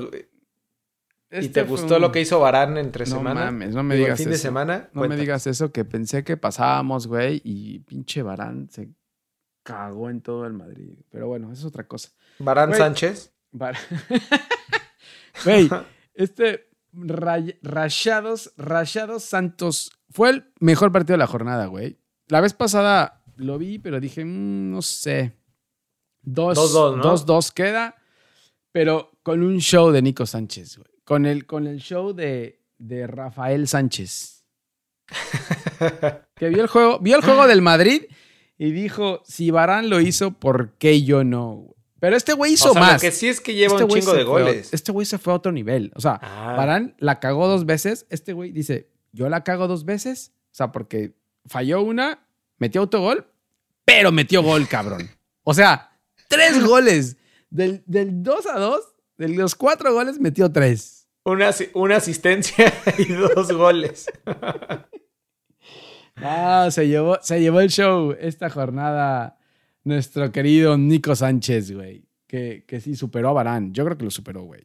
[1.31, 3.45] este te fue gustó un- lo que hizo Barán entre No semana.
[3.45, 4.41] mames, no me digas fin de eso.
[4.43, 4.89] semana.
[4.93, 8.89] No me digas eso, que pensé que pasábamos, güey, y pinche Barán se
[9.65, 10.99] cagó en todo el Madrid.
[11.09, 12.09] Pero bueno, eso es otra cosa.
[12.39, 12.73] Barán.
[12.73, 13.33] Sánchez.
[13.51, 13.75] Bar-
[15.43, 15.69] Güey,
[16.13, 21.99] este Ray- Rayados, Rayados Santos fue el mejor partido de la jornada, güey.
[22.27, 25.35] La vez pasada lo vi, pero dije, mm, no sé.
[26.21, 27.03] Dos, 2-2, ¿no?
[27.03, 27.95] dos, dos queda,
[28.71, 30.89] pero con un show de Nico Sánchez, güey.
[31.03, 34.43] Con el, con el show de, de Rafael Sánchez.
[36.35, 38.03] que vio el juego, vio el juego del Madrid
[38.57, 41.75] y dijo, si Barán lo hizo, ¿por qué yo no?
[41.99, 42.93] Pero este güey hizo o sea, más.
[42.95, 44.69] Lo que sí es que lleva Este un chingo de fue goles.
[44.73, 45.91] este güey se fue a otro nivel.
[45.95, 46.53] O sea, Ah.
[46.55, 48.05] Varane la cagó dos veces.
[48.09, 50.31] Este güey dice, yo la cago dos veces.
[50.51, 51.13] O sea, porque
[51.45, 52.27] falló una,
[52.59, 53.27] metió autogol,
[53.85, 55.09] pero metió gol, cabrón.
[55.43, 57.17] O sea, tres goles.
[57.49, 58.81] Del, del 2 a 2,
[59.17, 61.07] de los cuatro goles, metió tres.
[61.23, 64.07] Una, una asistencia y dos goles.
[66.17, 69.37] Ah, se llevó, se llevó el show esta jornada
[69.83, 72.05] nuestro querido Nico Sánchez, güey.
[72.27, 73.73] Que, que sí superó a Barán.
[73.73, 74.63] Yo creo que lo superó, güey.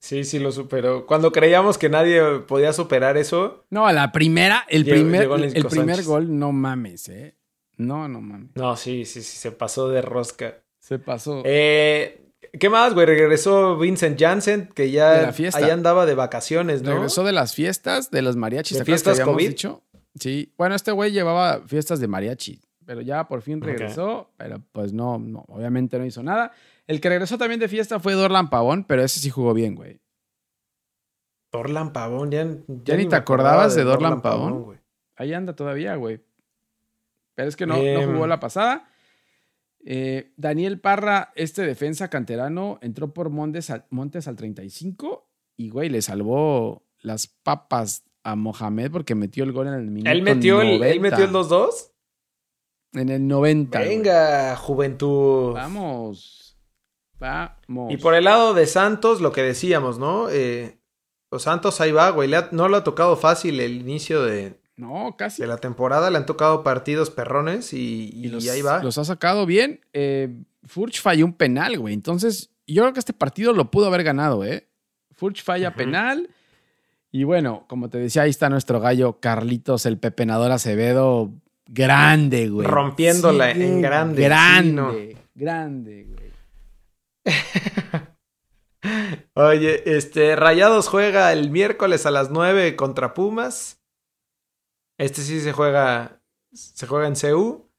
[0.00, 1.06] Sí, sí, lo superó.
[1.06, 5.36] Cuando creíamos que nadie podía superar eso, No, a la primera, el Llegó- primer, llegó
[5.36, 7.36] el primer gol, no mames, ¿eh?
[7.78, 8.50] No, no mames.
[8.54, 10.58] no, sí, sí, sí, se pasó de rosca.
[10.78, 11.40] Se pasó.
[11.46, 12.20] Eh,
[12.60, 13.06] ¿Qué más, güey?
[13.06, 15.58] Regresó Vincent Janssen, que De ya la fiesta.
[15.64, 16.92] ahí andaba de vacaciones, ¿no?
[16.92, 18.76] Regresó de las fiestas, de los mariachis.
[18.76, 19.48] ¿De ¿te acuerdas que fiestas habíamos COVID?
[19.48, 19.82] dicho?
[20.14, 20.52] Sí.
[20.56, 25.18] Bueno, este güey llevaba fiestas de mariachi, pero ya por fin regresó, pero pues no,
[25.18, 26.52] no, obviamente no hizo nada.
[26.86, 30.00] El que regresó también de fiesta fue Dorlan Pavón, pero ese sí jugó bien, güey.
[31.52, 32.44] Dorlan Pavón, ya,
[32.84, 34.62] ¿Ya ni me te acordabas acordaba de Dorlan Pavón?
[34.64, 34.78] güey.
[35.16, 36.20] Ahí anda todavía, güey.
[37.34, 38.12] Pero es que no, no Em.
[38.12, 38.88] jugó la pasada.
[39.84, 45.88] Eh, Daniel Parra, este defensa canterano, entró por Montes al, Montes al 35 y, güey,
[45.90, 50.60] le salvó las papas a Mohamed porque metió el gol en el minuto ¿Él metió
[50.62, 51.02] el, ¿Él 90.
[51.10, 51.90] metió el 2-2?
[52.94, 53.78] En el 90.
[53.78, 53.88] güey.
[53.90, 55.52] Venga, juventud.
[55.52, 56.56] Vamos.
[57.18, 57.92] Vamos.
[57.92, 60.28] Y por el lado de Santos, lo que decíamos, ¿no?
[60.30, 60.78] Eh,
[61.30, 62.28] los Santos ahí va, güey.
[62.28, 65.42] Le ha- no le ha tocado fácil el inicio de, No, casi.
[65.42, 66.10] de la temporada.
[66.10, 68.82] Le han tocado partidos perrones y, y Y los, ahí va.
[68.82, 69.80] los ha sacado bien.
[69.92, 70.28] Eh,
[70.64, 71.94] Furch falló un penal, güey.
[71.94, 74.68] Entonces, yo creo que este partido lo pudo haber ganado, ¿eh?
[75.16, 76.28] Furch falla penal.
[77.14, 81.30] Y bueno, como te decía, ahí está nuestro gallo Carlitos, el pepenador Acevedo.
[81.64, 82.66] Grande, güey.
[82.66, 85.20] Rompiéndola en grande, Grande, sí, ¿no?
[85.36, 86.32] grande, güey.
[89.34, 93.80] Oye, este, Rayados juega el miércoles a las 9 contra Pumas.
[94.98, 96.20] Este sí se juega,
[96.52, 97.70] se juega en CU.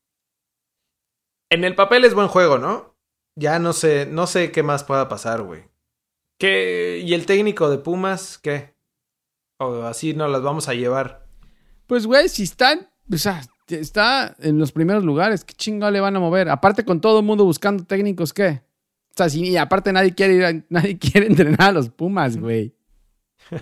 [1.49, 2.95] En el papel es buen juego, ¿no?
[3.35, 5.65] Ya no sé, no sé qué más pueda pasar, güey.
[6.39, 7.01] ¿Qué?
[7.03, 8.37] ¿Y el técnico de Pumas?
[8.37, 8.74] ¿Qué?
[9.59, 11.25] O así nos las vamos a llevar.
[11.87, 16.15] Pues, güey, si están, o sea, está en los primeros lugares, ¿qué chingado le van
[16.15, 16.49] a mover?
[16.49, 18.61] Aparte con todo el mundo buscando técnicos, ¿qué?
[19.11, 22.37] O sea, si y aparte nadie quiere ir a- nadie quiere entrenar a los Pumas,
[22.37, 22.75] güey.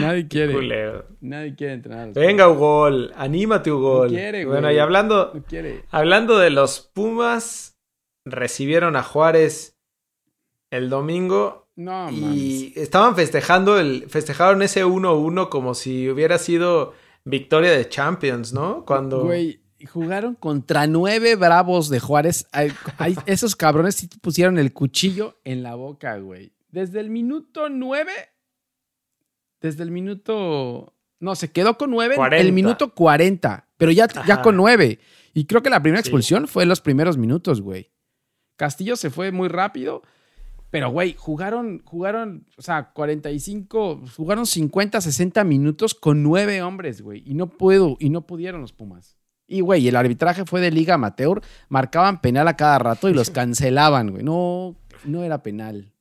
[0.00, 0.52] Nadie quiere.
[0.52, 1.06] Culero.
[1.20, 4.08] Nadie quiere entrenar a los Venga, Ugol, anímate, Ugol.
[4.08, 4.76] No quiere, bueno, güey.
[4.76, 5.32] y hablando.
[5.34, 5.84] No quiere.
[5.90, 7.78] Hablando de los Pumas,
[8.24, 9.76] recibieron a Juárez
[10.70, 16.92] el domingo No, y estaban festejando el festejaron ese 1-1 como si hubiera sido
[17.24, 18.84] victoria de Champions, ¿no?
[18.84, 22.46] Cuando Güey, jugaron contra nueve bravos de Juárez.
[22.52, 26.52] Ay, ay, esos cabrones sí pusieron el cuchillo en la boca, güey.
[26.70, 28.12] Desde el minuto nueve.
[29.60, 30.94] Desde el minuto.
[31.20, 32.14] No, se quedó con nueve.
[32.14, 32.44] en 40.
[32.46, 33.68] El minuto 40.
[33.76, 34.98] Pero ya, ya con nueve.
[35.34, 36.08] Y creo que la primera Sí.
[36.08, 37.90] expulsión fue en los primeros minutos, güey.
[38.56, 40.02] Castillo se fue muy rápido.
[40.72, 47.22] Pero, güey, jugaron, jugaron, o sea, 45, jugaron 50, 60 minutos con nueve hombres, güey.
[47.24, 49.16] Y no puedo, y no pudieron los Pumas.
[49.46, 51.42] Y, güey, el arbitraje fue de Liga Amateur.
[51.68, 54.24] Marcaban penal a cada rato y los cancelaban, güey.
[54.24, 55.92] No, no era penal.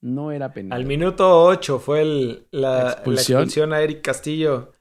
[0.00, 0.78] No era penal.
[0.80, 3.40] al minuto 8 fue el- la, la Expulsión.
[3.42, 3.72] expulsión.
[3.74, 4.72] a Eric Castillo.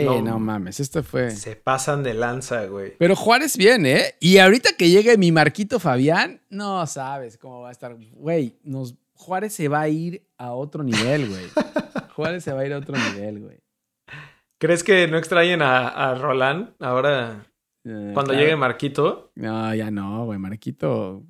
[0.00, 0.20] Sí, no.
[0.22, 1.30] no, mames, esto fue.
[1.30, 2.94] Se pasan de lanza, güey.
[2.98, 4.14] Pero Juárez bien, ¿eh?
[4.20, 7.96] Y ahorita que llegue mi Marquito Fabián, no sabes cómo va a estar.
[8.12, 11.44] Güey, nos, Juárez se va a ir a otro nivel, güey.
[12.16, 13.58] Juárez se va a ir a otro nivel, güey.
[14.58, 17.46] ¿Crees que no extrañen a, a Roland ahora
[17.84, 18.38] Eh, cuando claro.
[18.40, 19.30] llegue Marquito?
[19.34, 20.38] No, ya no, güey.
[20.38, 21.22] Marquito.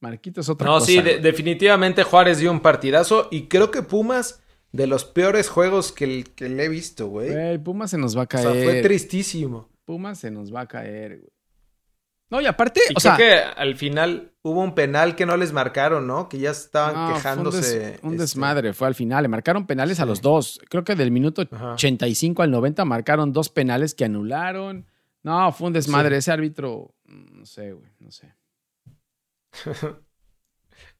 [0.00, 0.86] Marquito es otra No, cosa.
[0.86, 1.20] sí, de- güey.
[1.20, 4.42] definitivamente Juárez dio un partidazo y creo que Pumas
[4.78, 7.30] de los peores juegos que, el- que le he visto, güey.
[7.30, 8.52] Güey, Pumas se nos va a O caer.
[8.52, 9.68] sea, fue tristísimo.
[9.84, 11.30] Pumas se nos va a caer, güey.
[12.30, 15.36] No, y aparte, Y o creo sea, que al final hubo un penal que no
[15.38, 16.28] les marcaron, ¿no?
[16.28, 17.78] Que ya estaban no, fue un quejándose.
[17.78, 19.22] des- un, este, desmadre fue al final.
[19.22, 20.60] Le marcaron penales a los dos.
[20.68, 21.72] Creo que del minuto Ajá.
[21.72, 24.86] 85 al 90 marcaron dos penales que anularon.
[25.22, 26.18] No, fue un desmadre.
[26.18, 28.32] Ese árbitro, no sé, güey, no sé.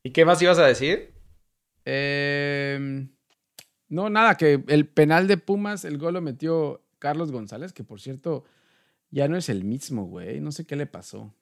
[0.02, 1.14] ¿Y qué más ibas a decir?
[1.84, 3.06] Eh,
[3.88, 8.00] no, nada, que el penal de Pumas, el gol lo metió Carlos González, que por
[8.00, 8.44] cierto,
[9.10, 10.40] ya no es el mismo, güey.
[10.40, 11.34] No sé qué le pasó.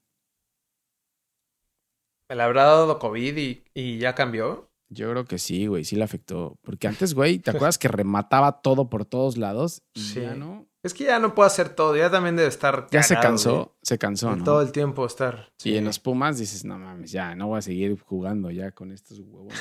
[2.29, 4.71] ¿Me le habrá dado COVID y, y ya cambió?
[4.89, 6.59] Yo creo que sí, güey, sí le afectó.
[6.63, 9.83] Porque antes, güey, ¿te acuerdas que remataba todo por todos lados?
[9.95, 10.21] Y Sí.
[10.21, 10.67] ya no.
[10.83, 12.87] Es que ya no puede hacer todo, ya también debe estar.
[12.93, 14.45] Ya se cagado, cansó, se cansó, güey, ¿no?
[14.45, 15.53] Todo el tiempo estar.
[15.65, 18.93] Y en los Pumas dices, no mames, ya, no voy a seguir jugando ya con
[18.93, 19.53] estos huevos.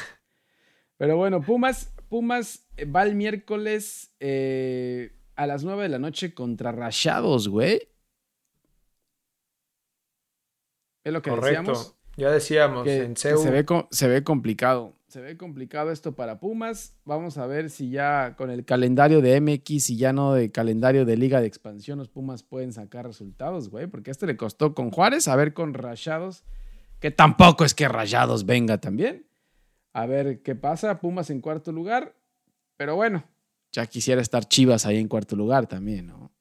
[0.97, 6.33] Pero bueno, Pumas, Pumas eh, va el miércoles eh, a las 9 de la noche
[6.33, 7.81] contra Rayados, güey.
[11.03, 11.77] Es lo que decíamos.
[11.77, 11.95] Correcto.
[12.17, 13.37] Ya decíamos, que, en CEU.
[13.37, 14.93] se, ve, se ve complicado.
[15.07, 16.97] Se ve complicado esto para Pumas.
[17.05, 21.05] Vamos a ver si ya con el calendario de MX y ya no de calendario
[21.05, 23.87] de Liga de Expansión, los Pumas pueden sacar resultados, güey.
[23.87, 26.43] Porque este le costó con Juárez, a ver con Rayados,
[26.99, 29.25] que tampoco es que Rayados venga también.
[29.95, 30.99] A ver qué pasa.
[30.99, 32.15] Pumas en cuarto lugar.
[32.77, 33.23] Pero bueno,
[33.71, 36.31] ya quisiera estar Chivas ahí en cuarto lugar también, ¿no?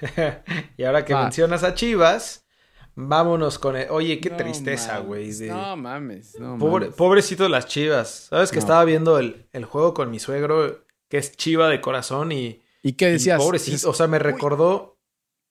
[0.76, 1.24] y ahora que Va.
[1.24, 2.46] mencionas a Chivas,
[2.94, 3.88] vámonos con el.
[3.90, 5.32] Oye, qué No tristeza, güey.
[5.32, 6.96] de- No mames, no Pobre, mames.
[6.96, 8.28] pobrecito las Chivas.
[8.30, 8.60] Sabes que No.
[8.60, 12.92] estaba viendo el, el juego con mi suegro, que es Chiva de corazón, y, ¿Y
[12.92, 13.38] qué y decías?
[13.42, 13.72] pobrecito.
[13.72, 14.96] Dices, O sea, me recordó.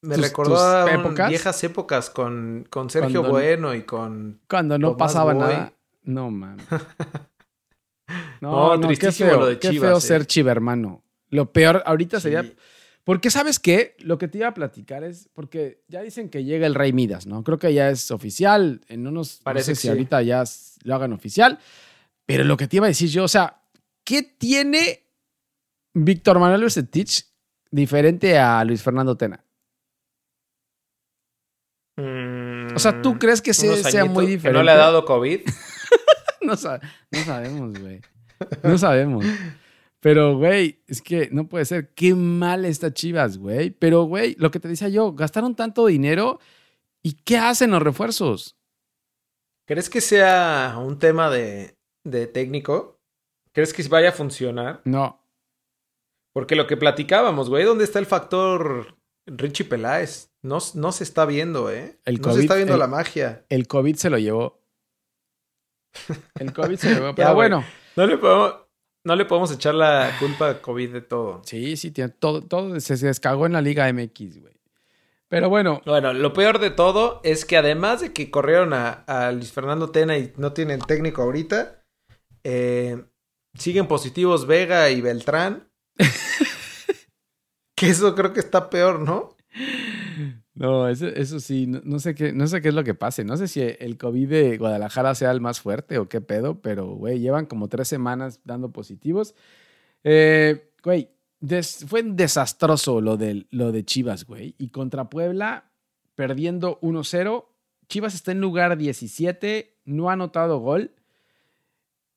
[0.02, 1.30] Me ¿Tus- recordó tus a un- épocas?
[1.30, 4.42] viejas épocas con, con Sergio Cuando- Bueno y con.
[4.50, 5.42] Cuando no Tomás pasaba Boy.
[5.44, 5.74] nada.
[6.08, 6.66] No, mames.
[8.40, 10.02] No, No, no, qué tristísimo feo, lo de qué Chivas, feo eh.
[10.02, 11.04] ser chiva, hermano.
[11.30, 12.50] Lo peor ahorita sería...
[13.04, 13.96] Porque, ¿sabes qué?
[14.00, 15.30] Lo que te iba a platicar es...
[15.34, 17.44] Porque ya dicen que llega el Rey Midas, ¿no?
[17.44, 18.80] Creo que ya es oficial.
[18.88, 19.42] En unos...
[19.44, 19.88] Parece no sé que si sí.
[19.90, 20.44] ahorita ya
[20.84, 21.60] lo hagan oficial.
[22.26, 23.62] Pero lo que te iba a decir yo, o sea,
[24.06, 25.04] ¿qué tiene
[25.94, 27.26] Víctor Manuel Bucetich
[27.72, 29.44] diferente a Luis Fernando Tena?
[32.76, 34.50] O sea, ¿tú crees que se- Mm, sea muy diferente?
[34.50, 35.42] Que no le ha dado COVID.
[36.52, 36.80] no, sa-
[37.12, 38.02] no sabemos, güey.
[38.64, 39.26] No sabemos.
[40.00, 41.94] Pero, güey, es que no puede ser.
[41.94, 43.72] Qué mal está Chivas, güey.
[43.72, 46.40] Pero, güey, lo que te decía yo, gastaron tanto dinero
[47.04, 48.56] y ¿qué hacen los refuerzos?
[49.66, 53.00] ¿Crees que sea un tema de, de técnico?
[53.54, 54.82] ¿Crees que vaya a funcionar?
[54.86, 55.22] No.
[56.34, 60.30] Porque lo que platicábamos, güey, ¿dónde está el factor Richie Peláez?
[60.44, 62.00] No, no se está viendo, ¿eh?
[62.06, 63.46] El no COVID, se está viendo el- la magia.
[63.50, 64.62] El COVID se lo llevó.
[66.40, 67.08] El COVID se llevó.
[67.10, 67.50] Ya, Pero güey.
[67.50, 68.56] bueno, No le podemos,
[69.04, 71.42] no le podemos echar la culpa a COVID de todo.
[71.46, 74.54] sí, sí, tiene todo, todo se, se descagó en la Liga MX, güey.
[75.30, 79.32] Pero bueno, Bueno, lo peor de todo es que además de que corrieron a, a
[79.34, 81.84] Luis Fernando Tena y no tienen técnico ahorita,
[82.46, 83.04] eh,
[83.54, 85.70] siguen positivos Vega y Beltrán.
[87.76, 89.36] que eso creo que está peor, ¿no?
[90.58, 93.24] No, eso, eso sí, no, sé qué, no sé qué es lo que pase.
[93.24, 96.88] No sé si el COVID de Guadalajara sea el más fuerte o qué pedo, pero,
[96.96, 99.36] güey, llevan como tres semanas dando positivos.
[100.04, 101.10] Eh, güey,
[101.88, 104.56] fue desastroso lo de, lo de Chivas, güey.
[104.58, 105.72] Y contra Puebla,
[106.16, 107.46] perdiendo 1-0.
[107.88, 110.96] Chivas está en lugar 17, no ha anotado gol.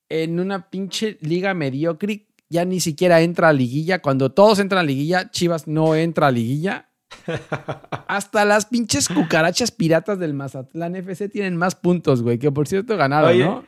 [0.09, 4.01] En una pinche liga mediocre, ya ni siquiera entra a liguilla.
[4.01, 6.90] Cuando todos entran a liguilla, Chivas no entra a liguilla.
[8.09, 12.97] Hasta las pinches cucarachas piratas del Mazatlán FC tienen más puntos, güey, que por cierto
[12.97, 13.65] ganaron, Oye, ¿no?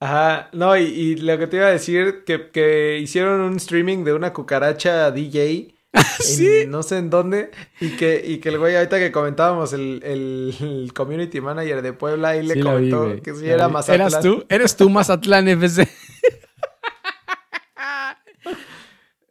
[0.00, 4.04] Ajá, no, y, y lo que te iba a decir, que, que hicieron un streaming
[4.04, 5.74] de una cucaracha DJ.
[5.92, 6.64] en Sí.
[6.68, 7.50] no sé en dónde.
[7.80, 11.94] Y que, y que el güey, ahorita que comentábamos, el, el, el community manager de
[11.94, 13.72] Puebla, ahí le Sí comentó que si era vi.
[13.72, 14.08] Mazatlán.
[14.08, 14.44] ¿Eras tú?
[14.50, 15.88] ¿Eres tú Mazatlán FC?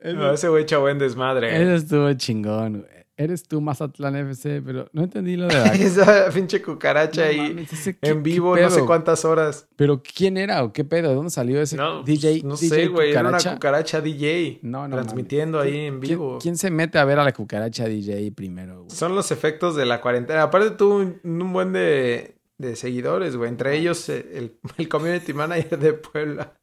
[0.03, 1.55] No, ese güey echó buen desmadre.
[1.55, 2.94] Eres estuvo chingón, güey.
[3.17, 5.67] Eres tú Mazatlán FC, pero no entendí lo de la...
[5.73, 9.69] Esa pinche cucaracha No ahí mames, ese- ¿qué- en vivo, no sé cuántas horas.
[9.78, 11.13] ¿Pero quién era o qué pedo?
[11.15, 12.41] ¿Dónde salió ese No, DJ?
[12.43, 14.01] no DJ sé, güey, era una cucaracha?
[14.01, 14.60] DJ.
[14.63, 15.71] No, no Transmitiendo mames.
[15.73, 16.38] ahí ¿Quién- en vivo.
[16.41, 18.89] ¿Quién, se mete a ver a la cucaracha DJ primero, güey?
[18.89, 20.43] Son los efectos de la cuarentena.
[20.43, 23.47] Aparte tuvo un, un buen de, de seguidores, güey.
[23.49, 26.54] Entre ellos eh, el, el community manager de Puebla.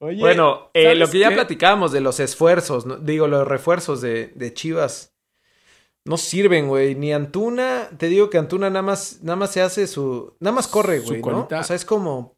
[0.00, 1.34] Oye, Bueno, eh, ¿sabes lo que ya qué?
[1.34, 2.96] platicábamos de los esfuerzos, ¿no?
[2.98, 5.12] digo, los refuerzos de, de Chivas,
[6.08, 6.94] no sirven, güey.
[6.94, 10.66] Ni Antuna, te digo que Antuna nada más, nada más se hace su, nada más
[10.66, 11.46] corre, güey, ¿no?
[11.50, 12.36] O sea, es como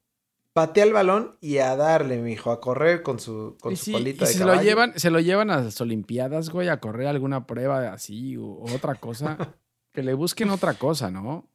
[0.53, 4.25] patea el balón y a darle, mijo, a correr con su, con Y su colita
[4.25, 4.59] y de se caballo.
[4.59, 8.65] lo llevan, se lo llevan a las Olimpiadas, güey, a correr alguna prueba así o
[8.75, 9.37] otra cosa.
[9.93, 11.49] que le busquen otra cosa, ¿no?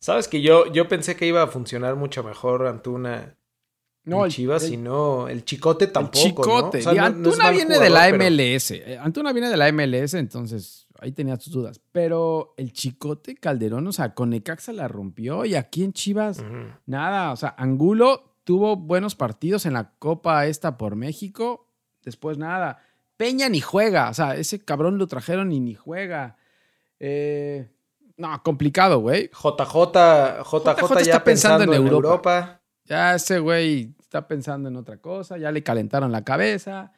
[0.00, 3.38] Sabes que yo, yo pensé que iba a funcionar mucho mejor Antuna
[4.04, 6.78] No, en el- Chivas el- y no, el chicote El tampoco, chicote.
[6.78, 6.80] ¿no?
[6.80, 8.70] O sea, Y no- Antuna viene de la jugador, pero- MLS.
[8.74, 11.80] Eh, Antuna viene de la MLS, entonces ahí tenía sus dudas.
[11.92, 16.44] Pero el chicote Calderón, o sea, con Necaxa la rompió y aquí en Chivas,
[16.86, 17.32] nada.
[17.32, 21.66] O sea, Angulo tuvo buenos partidos en la Copa esta por México.
[22.04, 22.78] Después nada.
[23.16, 24.10] Peña ni juega.
[24.10, 26.36] O sea, ese cabrón lo trajeron y ni juega.
[27.00, 27.68] Eh,
[28.16, 29.30] no, complicado, güey.
[29.32, 32.08] JJ, JJ, JJ ya está pensando en Europa.
[32.08, 32.60] Europa.
[32.86, 36.92] Ya ese güey está pensando en otra cosa, ya le calentaron la cabeza.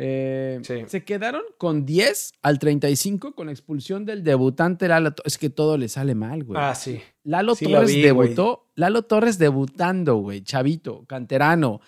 [0.00, 0.84] Eh, Sí.
[0.86, 5.12] Se quedaron con 10 al 35 con expulsión del debutante Lalo.
[5.12, 6.60] To- Es que todo le sale mal, güey.
[6.62, 7.00] Ah, sí.
[7.24, 8.68] Lalo sí Torres vi, debutó.
[8.76, 10.42] Lalo Torres debutando, güey.
[10.42, 11.80] Chavito, canterano.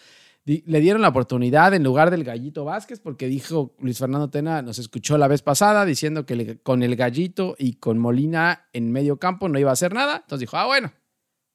[0.44, 4.60] Di- Le dieron la oportunidad en lugar del Gallito Vázquez porque dijo Luis Fernando Tena,
[4.62, 9.18] nos escuchó la vez pasada diciendo que con el Gallito y con Molina en medio
[9.18, 10.16] campo no iba a hacer nada.
[10.16, 10.90] Entonces dijo, ah, bueno,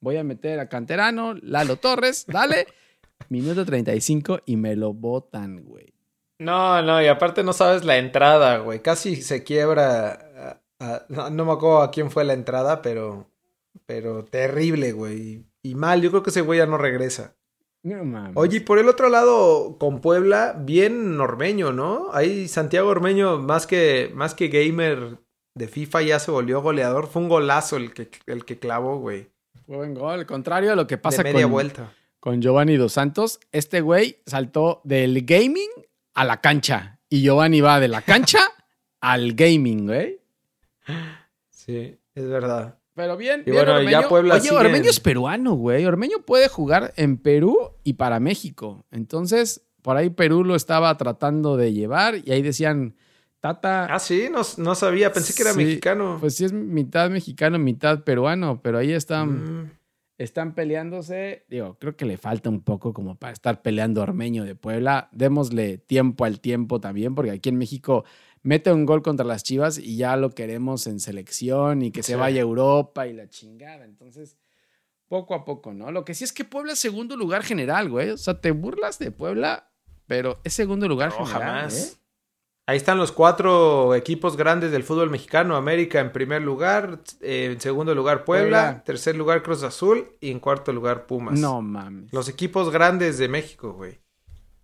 [0.01, 2.67] voy a meter a canterano, Lalo Torres, dale.
[3.29, 5.93] Minuto 35 y me lo botan, güey.
[6.39, 8.81] No, no, y aparte no sabes la entrada, güey.
[8.81, 10.59] Casi se quiebra.
[10.79, 13.29] a- a- no, no me acuerdo a quién fue la entrada, pero.
[13.85, 15.45] Pero terrible, güey.
[15.63, 17.35] Y mal, yo creo que ese güey ya no regresa.
[17.83, 18.33] No mames.
[18.35, 22.09] Oye, y por el otro lado, con Puebla, bien Ormeño, ¿no?
[22.13, 25.19] Ahí Santiago Ormeño, más que, más que gamer
[25.55, 27.07] de FIFA, ya se volvió goleador.
[27.07, 29.29] Fue un golazo el que, el que clavó, güey.
[29.65, 30.25] Fue buen gol.
[30.25, 31.93] Contrario a lo que pasa de media con, vuelta.
[32.19, 35.69] con Giovanni Dos Santos, este güey saltó del gaming
[36.13, 36.99] a la cancha.
[37.09, 38.39] Y Giovanni va de la cancha
[39.01, 40.19] al gaming, güey.
[41.49, 42.77] Sí, es verdad.
[42.93, 44.07] Pero bien, Y bien bueno, ya.
[44.07, 45.85] Puebla Oye, sigue Ormeño es peruano, güey.
[45.85, 48.85] Ormeño puede jugar en Perú y para México.
[48.89, 52.95] Entonces, por ahí Perú lo estaba tratando de llevar y ahí decían,
[53.53, 56.17] Tata, Ah, sí, no, no sabía, pensé que era Sí, mexicano.
[56.19, 59.71] pues sí es mitad mexicano, mitad peruano, pero ahí están, Mm.
[60.17, 61.45] están peleándose.
[61.47, 65.09] Digo, creo que le falta un poco como para estar peleando Ormeño de Puebla.
[65.11, 68.03] Démosle tiempo al tiempo también, porque aquí en México
[68.41, 72.15] mete un gol contra las Chivas y ya lo queremos en selección y que se
[72.15, 73.85] vaya a Europa y la chingada.
[73.85, 74.37] Entonces,
[75.07, 75.91] poco a poco, ¿no?
[75.91, 78.09] Lo que sí es que Puebla es segundo lugar general, güey.
[78.09, 79.69] O sea, te burlas de Puebla,
[80.07, 81.41] pero es segundo lugar No, general.
[81.69, 81.93] jamás.
[81.93, 81.97] ¿eh?
[82.67, 85.55] Ahí están los cuatro equipos grandes del fútbol mexicano.
[85.55, 88.83] América en primer lugar, eh, en segundo lugar Puebla, Puebla.
[88.83, 91.39] tercer lugar Cruz Azul y en cuarto lugar Pumas.
[91.39, 92.11] No mames.
[92.11, 93.99] Los equipos grandes de México, güey.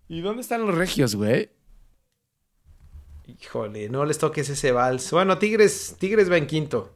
[0.08, 1.52] ¿Y dónde están los regios, güey?
[3.28, 5.12] Híjole, no les toques ese vals.
[5.12, 6.94] Bueno, Tigres, Tigres va en quinto.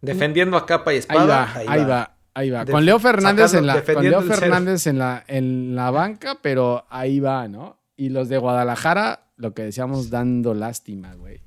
[0.00, 1.52] Defendiendo a capa y espada.
[1.54, 2.64] Ahí va, ahí va, ahí va.
[2.64, 4.22] Def- Con Leo Fernández, sacando- en la, con Leo.
[4.22, 7.78] Fernández en la, en la banca, pero ahí va, ¿no?
[8.00, 11.42] Y los de Guadalajara, lo que decíamos, dando lástima, güey.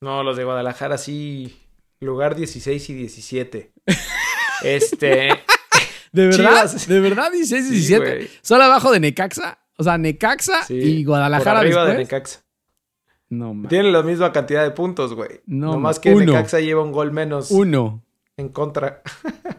[0.00, 1.60] No, los de Guadalajara sí.
[2.00, 3.72] Lugar 16 y 17.
[4.64, 5.28] este.
[6.10, 6.38] ¿De verdad?
[6.70, 6.88] Chivas.
[6.88, 8.14] ¿De verdad 16, Sí, 17?
[8.16, 8.30] güey.
[8.40, 9.58] ¿Solo abajo de Necaxa?
[9.76, 11.98] O sea, Necaxa Sí, y Guadalajara por arriba de.
[11.98, 12.40] Necaxa.
[13.28, 13.68] No, mames.
[13.68, 15.42] Tienen la misma cantidad de puntos, güey.
[15.44, 16.24] No, No más que uno.
[16.32, 18.02] Necaxa lleva un gol menos Uno.
[18.38, 19.02] en contra.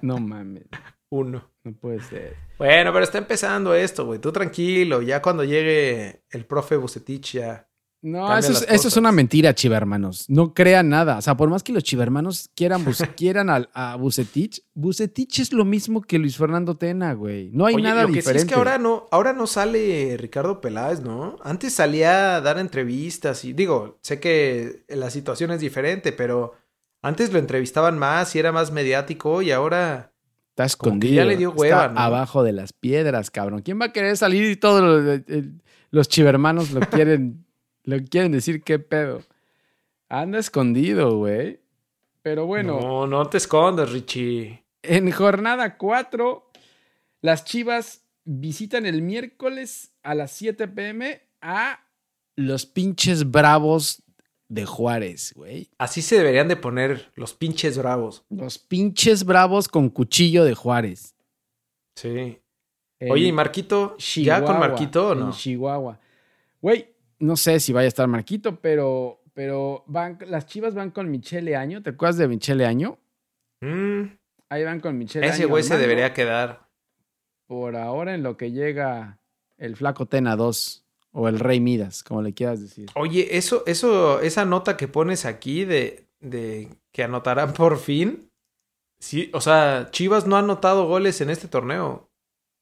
[0.01, 0.63] No mames.
[1.09, 1.51] Uno.
[1.65, 2.35] No puede ser.
[2.57, 4.19] Bueno, pero está empezando esto, güey.
[4.19, 5.01] Tú tranquilo.
[5.01, 7.67] Ya cuando llegue el profe Bucetich ya.
[8.03, 10.29] No, eso es, eso es una mentira, chivermanos.
[10.29, 11.17] No crean nada.
[11.17, 12.85] O sea, por más que los chivermanos quieran,
[13.17, 17.49] quieran al- a, Bucetich, Bucetich es lo mismo que Luis Fernando Tena, güey.
[17.51, 18.41] No hay Oye, nada lo que diferente.
[18.41, 21.37] sí es que ahora no, ahora no sale Ricardo Peláez, ¿no?
[21.43, 26.53] Antes salía a dar entrevistas y digo, sé que la situación es diferente, pero
[27.01, 30.11] antes lo entrevistaban más y era más mediático y ahora
[30.55, 31.15] Está escondido.
[31.15, 31.99] ya le dio hueva, Está ¿no?
[31.99, 33.61] abajo de las piedras, cabrón.
[33.61, 35.21] ¿Quién va a querer salir y todos
[35.91, 37.45] los chivermanos lo quieren,
[37.83, 39.21] lo quieren decir qué pedo?
[40.07, 41.59] Anda escondido, güey.
[42.21, 42.79] Pero bueno.
[42.79, 44.63] no, no te escondas, Richie.
[44.81, 46.49] En jornada 4,
[47.19, 51.81] las Chivas visitan el miércoles a las 7 pm a
[52.37, 54.01] los pinches bravos
[54.55, 55.69] de Juárez, güey.
[55.77, 58.23] Así se deberían de poner los pinches bravos.
[58.29, 61.13] Los pinches bravos con cuchillo de Juárez.
[61.95, 62.39] Sí.
[62.99, 63.91] En Oye, ¿y Marquito?
[63.91, 65.31] ¿Ya Chihuahua, con Marquito o en no?
[65.31, 65.99] Chihuahua.
[66.61, 71.11] Güey, no sé si vaya a estar Marquito, pero, pero van, las Chivas van con
[71.11, 71.83] Michele Año.
[71.83, 72.97] ¿Te acuerdas de Michele Año?
[73.61, 74.03] Mm,
[74.47, 75.33] Ahí van con Michele Año.
[75.35, 76.65] ese güey se debería quedar.
[77.45, 79.19] Por ahora, en lo que llega
[79.57, 80.84] el flaco Tena 2
[81.17, 82.89] o el Rey Midas, como le quieras decir.
[82.95, 88.29] Oye, eso, eso, esa nota que pones aquí de, de que anotarán por fin.
[88.99, 92.09] Sí, o sea, Chivas no ha anotado goles en este torneo.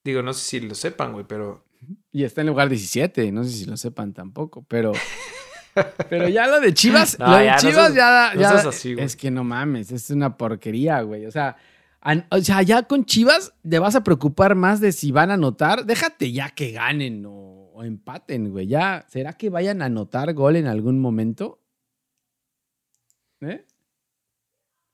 [0.06, 1.66] Digo, no sé si lo sepan, güey, pero.
[2.12, 4.92] Y está en lugar 17, no sé si lo sepan tampoco, pero.
[6.10, 8.50] pero ya lo de Chivas, No, lo de ya, no Chivas seas- ya, no ya-
[8.50, 9.06] seas así, güey.
[9.06, 11.26] es que no mames, es una porquería, güey.
[11.26, 11.56] O sea,
[12.02, 15.36] an- o sea, ya con Chivas te vas a preocupar más de si van a
[15.36, 15.86] anotar.
[15.86, 17.32] Déjate ya que ganen o,
[17.74, 18.68] o empaten, güey.
[18.68, 21.60] Ya, ¿será que vayan a anotar gol en algún momento?
[23.42, 23.66] ¿Eh?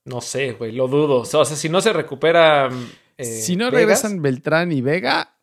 [0.05, 1.17] No sé, güey, lo dudo.
[1.21, 2.69] O sea, si no se recupera.
[3.17, 5.37] eh, si no Vegas- regresan Beltrán y Vega.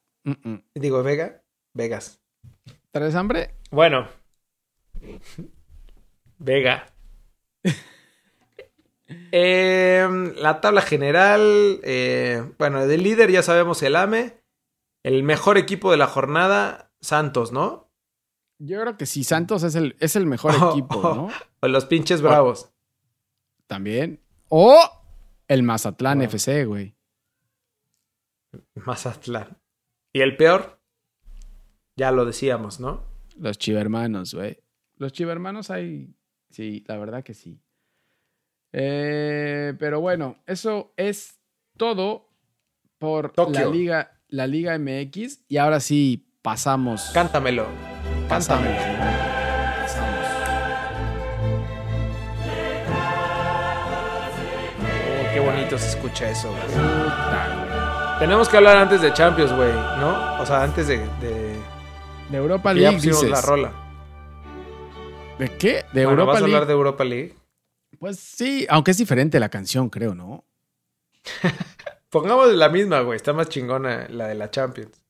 [0.74, 1.42] Digo, Vega.
[1.74, 2.20] Vegas.
[2.90, 3.54] ¿traes hambre?
[3.70, 4.08] Bueno.
[6.38, 6.86] Vega.
[9.30, 11.80] Em, la tabla general.
[11.84, 14.40] eh, bueno, del líder ya sabemos el AME.
[15.04, 17.88] El mejor equipo de la jornada, Santos, ¿no?
[18.58, 21.14] Yo creo que sí, Santos es el, es el mejor Oh, equipo, oh.
[21.14, 21.28] ¿no?
[21.60, 22.70] O los pinches bravos.
[23.66, 24.20] También.
[24.48, 24.78] O
[25.48, 26.22] el Mazatlán.
[26.22, 26.96] FC, güey.
[28.74, 29.58] Mazatlán.
[30.12, 30.80] Y el peor,
[31.96, 33.04] ya lo decíamos, ¿no?
[33.36, 34.58] Los chivermanos, güey.
[34.96, 36.14] Los chivermanos hay.
[36.50, 37.60] Sí, la verdad que sí.
[38.72, 41.38] Eh, pero bueno, eso es
[41.76, 42.30] todo
[42.98, 43.66] por la.
[43.66, 45.44] Liga, la Liga MX.
[45.48, 47.10] Y ahora sí, pasamos.
[47.12, 47.66] Cántamelo.
[48.28, 48.68] pasamos.
[48.68, 49.82] Cántamelo.
[49.82, 50.26] Pasamos.
[54.80, 56.62] Oh, qué bonito se escucha eso, güey.
[56.62, 58.16] Puta.
[58.20, 60.40] Tenemos que hablar antes de Champions, güey, ¿no?
[60.40, 61.56] O sea, antes de, de
[62.30, 63.30] De Europa ya League, pusimos dices.
[63.30, 63.72] la rola.
[65.40, 65.84] ¿De qué?
[65.92, 66.54] De Bueno, Europa ¿Vas a League.
[66.54, 67.34] hablar de Europa League?
[67.98, 70.44] Pues sí, aunque es diferente la canción, creo, ¿no?
[72.08, 73.16] Pongamos la misma, güey.
[73.16, 75.02] Está más chingona la de la Champions.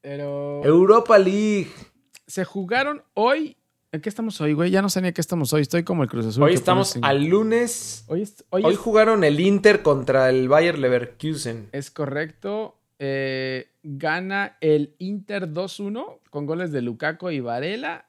[0.00, 0.62] Pero.
[0.64, 1.68] Europa League.
[2.26, 3.56] Se jugaron hoy.
[3.90, 4.70] ¿En qué estamos hoy, güey?
[4.70, 5.62] Ya no sé ni en qué estamos hoy.
[5.62, 6.42] Estoy como el Cruz Azul.
[6.42, 8.04] Hoy estamos pones al lunes.
[8.08, 11.68] Hoy, es, hoy Hoy es- jugaron el Inter contra el Bayer Leverkusen.
[11.72, 12.74] es correcto.
[12.98, 18.06] Eh, gana el Inter 2-1 con goles de Lukaku y Varela.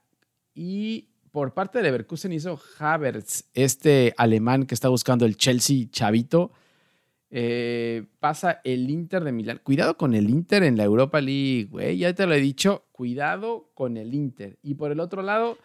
[0.54, 6.52] Y por parte de Leverkusen hizo Havertz, este alemán que está buscando el Chelsea chavito.
[7.32, 9.60] Eh, pasa el Inter de Milán.
[9.64, 11.98] Cuidado con el Inter en la Europa League, güey.
[11.98, 12.86] Ya te lo he dicho.
[12.92, 14.58] Cuidado con el Inter.
[14.64, 15.58] Y por el otro lado,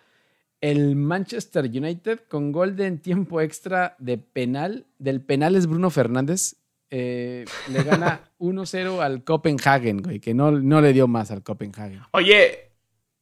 [0.60, 4.86] el Manchester United con gol de en tiempo extra de penal.
[4.98, 6.56] Del penal es Bruno Fernández.
[6.90, 10.20] eh, le gana 1-0 al Copenhagen, güey.
[10.20, 12.00] Que no, no le dio más al Copenhagen.
[12.12, 12.70] Oye,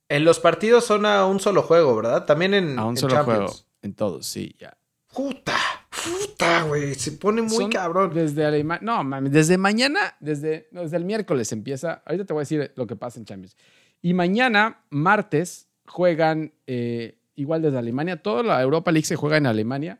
[0.08, 2.26] en los partidos son a un solo juego, ¿verdad?
[2.26, 3.38] También en, A un en solo Champions.
[3.52, 3.66] juego.
[3.82, 4.76] En todos, sí, ya.
[5.12, 5.56] Puta,
[5.92, 6.94] puta, güey.
[6.94, 8.12] Se pone muy Son cabrón.
[8.14, 8.80] Desde Alemania.
[8.82, 12.02] No, mames, desde mañana, desde, no, desde el miércoles empieza.
[12.06, 13.56] Ahorita te voy a decir lo que pasa en Champions.
[14.00, 18.22] Y mañana, martes, juegan eh, igual desde Alemania.
[18.22, 19.98] Toda la Europa League se juega en Alemania.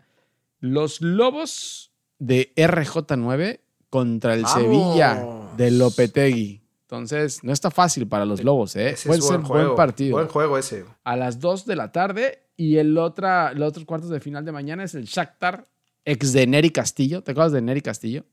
[0.61, 4.61] Los Lobos de RJ9 contra el Vamos.
[4.61, 5.25] Sevilla
[5.57, 6.63] de Lopetegui.
[6.83, 8.91] Entonces, no está fácil para los Lobos, ¿eh?
[8.91, 9.77] Ese Puede ser buen buen juego.
[9.77, 10.17] partido.
[10.17, 10.85] Buen juego ese.
[11.05, 12.39] A las 2 de la tarde.
[12.55, 15.69] Y el otra, los otros cuartos de final de mañana es el Shakhtar,
[16.05, 17.23] ex de Neri Castillo.
[17.23, 18.25] ¿Te acuerdas de Neri Castillo?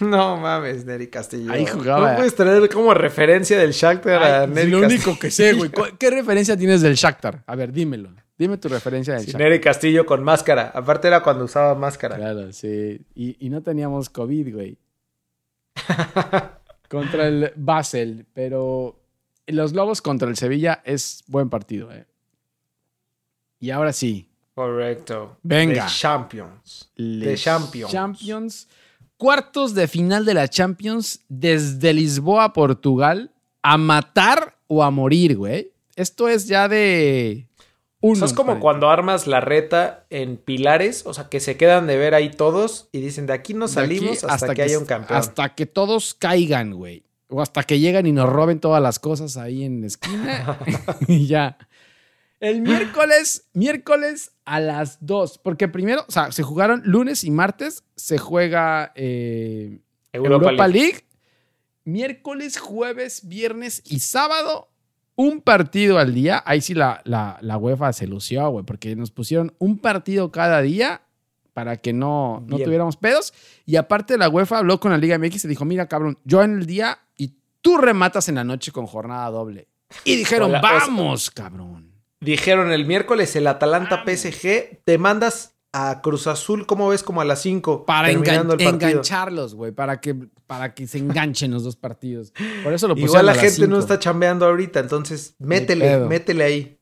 [0.00, 1.50] No mames, Neri Castillo.
[1.52, 2.10] Ahí jugaba.
[2.12, 5.02] No puedes traer como referencia del Shakhtar a Ay, Neri lo Castillo.
[5.04, 5.70] único que sé, güey.
[5.72, 7.42] ¿Cu- ¿Qué referencia tienes del Shakhtar?
[7.46, 8.10] A ver, dímelo.
[8.38, 9.40] Dime tu referencia del Sí, Shakhtar.
[9.48, 10.70] Neri Castillo con máscara.
[10.74, 12.16] Aparte era cuando usaba máscara.
[12.16, 13.00] Claro, sí.
[13.14, 14.78] Y, y no teníamos COVID, güey.
[16.88, 19.00] contra el Basel, pero
[19.46, 22.06] los Lobos contra el Sevilla es buen partido, eh.
[23.58, 25.36] Y ahora sí, Correcto.
[25.42, 25.86] Venga.
[25.86, 26.90] The Champions.
[26.94, 27.90] les Champions.
[27.90, 28.68] Champions.
[29.16, 33.32] Cuartos de final de la Champions desde Lisboa, Portugal,
[33.62, 35.72] a matar o a morir, güey.
[35.96, 37.46] Esto es ya de
[38.00, 38.26] uno.
[38.26, 42.14] es como cuando armas la reta en pilares, o sea, que se quedan de ver
[42.14, 45.18] ahí todos y dicen, de aquí no aquí salimos hasta, que, haya un campeón.
[45.18, 47.04] Hasta que todos caigan, güey.
[47.28, 50.58] O hasta que llegan y nos roben todas las cosas ahí en la esquina.
[51.08, 51.56] y ya.
[52.44, 55.38] El miércoles, miércoles a las 2.
[55.38, 57.84] Porque primero, o sea, se jugaron lunes y martes.
[57.96, 59.80] Se juega eh,
[60.12, 60.88] Europa, Europa, League.
[60.88, 61.04] League.
[61.84, 64.68] Miércoles, jueves, viernes y sábado.
[65.16, 66.42] Un partido al día.
[66.44, 68.66] Ahí sí la, la, la UEFA se lució, güey.
[68.66, 71.00] Porque nos pusieron un partido cada día
[71.54, 73.32] para que no, no tuviéramos pedos.
[73.64, 76.58] Y aparte la UEFA habló con la Liga MX y dijo, mira, cabrón, yo en
[76.58, 79.68] el día y tú rematas en la noche con jornada doble.
[80.04, 81.93] Y dijeron, Hola, vamos, cabrón.
[82.24, 87.02] Dijeron el miércoles el Atalanta PSG, te mandas a Cruz Azul, ¿cómo ves?
[87.02, 87.84] Como a las 5.
[87.84, 88.68] Para engan- el partido.
[88.68, 90.14] engancharlos, güey, para que,
[90.46, 92.32] para que se enganchen los dos partidos.
[92.62, 96.44] Por eso lo Igual la a las gente no está chambeando ahorita, entonces métele, métele
[96.44, 96.78] ahí.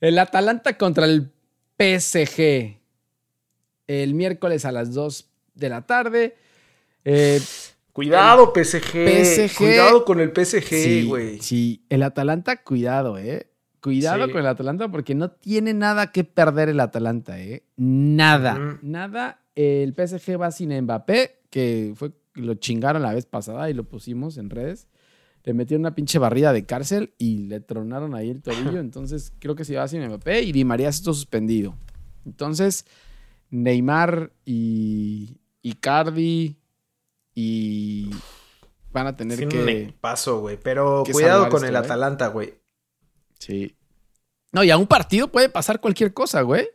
[0.00, 1.32] El Atalanta contra el
[1.78, 2.76] PSG.
[3.86, 6.36] El miércoles a las 2 de la tarde.
[7.04, 7.40] Eh,
[7.92, 9.06] Cuidado, PSG.
[9.24, 9.56] PSG.
[9.56, 11.40] Cuidado con el PSG, sí, güey.
[11.40, 13.46] sí, el Atalanta, cuidado, ¿eh?
[13.86, 14.32] Cuidado Sí.
[14.32, 17.62] con el Atalanta porque no tiene nada que perder el Atalanta, ¿eh?
[17.76, 19.42] Nada, nada.
[19.54, 24.36] El PSG va sin Mbappé, que fue lo chingaron la vez pasada y lo pusimos
[24.38, 24.88] en redes.
[25.44, 28.80] Le metieron una pinche barrida de cárcel y le tronaron ahí el tobillo.
[28.80, 31.76] Entonces creo que se va sin Mbappé y Di María está suspendido.
[32.24, 32.84] Entonces,
[33.50, 36.56] Neymar y Icardi
[37.34, 38.10] y
[38.92, 39.62] van a tener que...
[39.62, 40.58] un equipazo, güey.
[40.60, 41.78] Pero cuidado con esto, el ¿eh?
[41.78, 42.54] Atalanta, güey.
[43.38, 43.75] Sí.
[44.56, 46.66] No, y a un partido puede pasar cualquier cosa, güey.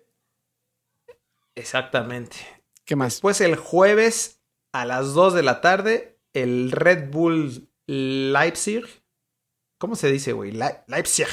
[1.56, 2.38] Exactamente.
[2.86, 3.14] ¿Qué más?
[3.14, 4.40] Después el jueves
[4.72, 8.84] a las 2 de la tarde, el Red Bull Leipzig.
[9.80, 10.52] ¿Cómo se dice, güey?
[10.52, 11.26] Le- Leipzig.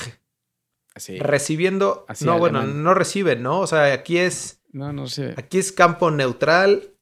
[0.97, 1.19] Sí.
[1.19, 2.07] Recibiendo.
[2.09, 2.83] Así, no, bueno, alemán.
[2.83, 3.61] no reciben, ¿no?
[3.61, 4.63] O sea, aquí es.
[4.73, 5.35] No, no sé.
[5.37, 6.95] Aquí es campo neutral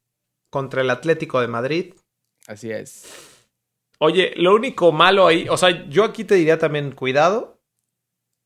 [0.51, 1.95] contra el Atlético de Madrid.
[2.49, 3.05] Así es.
[4.01, 7.56] Oye, lo único malo ahí, o sea, yo aquí te diría también cuidado.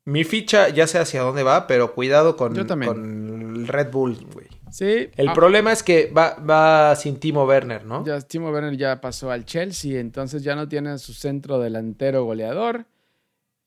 [0.07, 4.47] Mi ficha ya sé hacia dónde va, pero cuidado con, con el Red Bull, güey.
[4.71, 5.11] Sí.
[5.17, 8.05] El ah, problema es que va, va sin Timo Werner, ¿no?
[8.05, 12.87] Ya Timo Werner ya pasó al Chelsea, entonces ya no tiene su centro delantero goleador.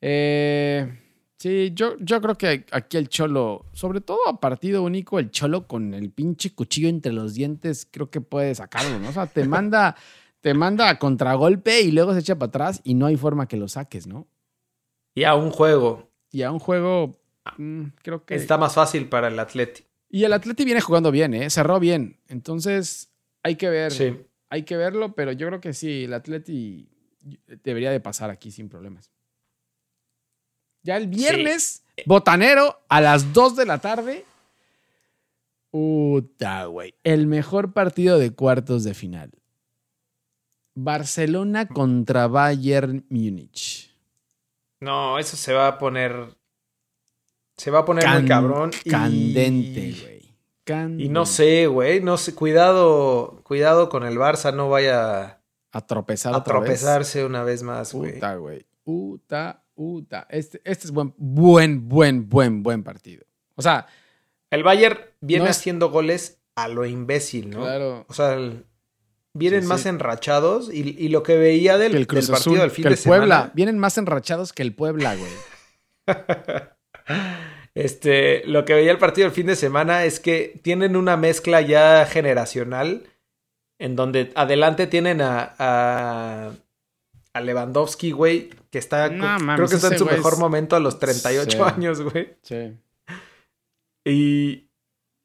[0.02, 1.00] Eh,
[1.38, 5.68] sí, yo, yo creo que aquí el Cholo, sobre todo a partido único, el Cholo
[5.68, 9.10] con el pinche cuchillo entre los dientes, creo que puede sacarlo, ¿no?
[9.10, 9.96] O sea, te manda,
[10.42, 13.58] te manda a contragolpe y luego se echa para atrás y no hay forma que
[13.58, 14.28] lo saques, ¿no?
[15.16, 17.16] Y a un juego Y a un juego,
[17.58, 18.34] mm, creo que...
[18.34, 19.84] está más fácil para el Atleti.
[20.10, 21.48] Y el Atleti viene jugando bien, ¿eh?
[21.52, 22.18] Cerró bien.
[22.28, 23.12] Entonces,
[23.44, 23.92] hay que ver.
[23.92, 24.18] Sí.
[24.50, 26.90] Hay que verlo, pero yo creo que sí, el Atleti
[27.64, 29.12] debería de pasar aquí sin problemas.
[30.82, 34.26] Ya el viernes, botanero, a las 2 de la tarde.
[35.70, 36.96] Puta, güey.
[37.04, 39.32] El mejor partido de cuartos de final.
[40.74, 43.93] Barcelona contra Bayern Múnich.
[44.84, 46.36] No, eso se va a poner.
[47.58, 48.72] Se va a poner Can- muy cabrón.
[48.84, 50.36] y- Candente, güey.
[50.64, 51.04] Candente.
[51.04, 52.02] Y no sé, güey.
[52.02, 52.34] No sé.
[52.36, 53.42] Cuidado.
[53.44, 54.54] Cuidado con el Barça.
[54.54, 56.80] No vaya A tropezar a otra vez.
[56.82, 58.18] tropezarse una vez más, güey.
[58.18, 58.66] Uta, güey.
[58.86, 60.28] Uta, uta.
[60.30, 63.24] Este, este es buen, buen, buen, buen, buen partido.
[63.56, 63.88] O sea,
[64.50, 67.62] El Bayern viene No es- haciendo goles a lo imbécil, ¿no?
[67.62, 68.06] claro.
[68.08, 68.66] O sea, el-
[69.34, 69.90] vienen Sí, más sí.
[69.90, 72.96] enrachados y, y lo que veía del, el del partido Azul, del fin que de
[72.96, 73.36] el Puebla.
[73.36, 73.52] semana.
[73.56, 75.32] Vienen más enrachados que el Puebla, güey.
[77.76, 81.60] Este, lo que veía el partido del fin de semana es que tienen una mezcla
[81.62, 83.08] ya generacional
[83.80, 86.52] en donde adelante tienen a, a,
[87.34, 90.80] a Lewandowski, güey, que está, No, creo que está en su mejor es- momento a
[90.80, 91.58] los 38 Sí.
[91.76, 92.36] años, güey.
[92.44, 92.78] Sí.
[94.06, 94.68] Y,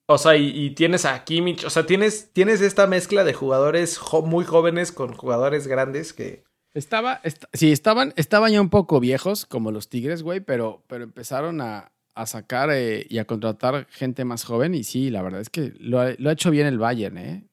[0.09, 3.99] o sea, y, y tienes a Kimmich, o sea, tienes, tienes esta mezcla de jugadores
[3.99, 6.45] jo- muy jóvenes con jugadores grandes que...
[6.75, 11.05] Estaba, est- sí, estaban, estaban ya un poco viejos, como los Tigres, güey, pero, pero
[11.05, 14.75] empezaron a, a sacar eh, y a contratar gente más joven.
[14.75, 17.49] Y sí, la verdad es que lo ha, lo ha hecho bien el Bayern, ¿eh?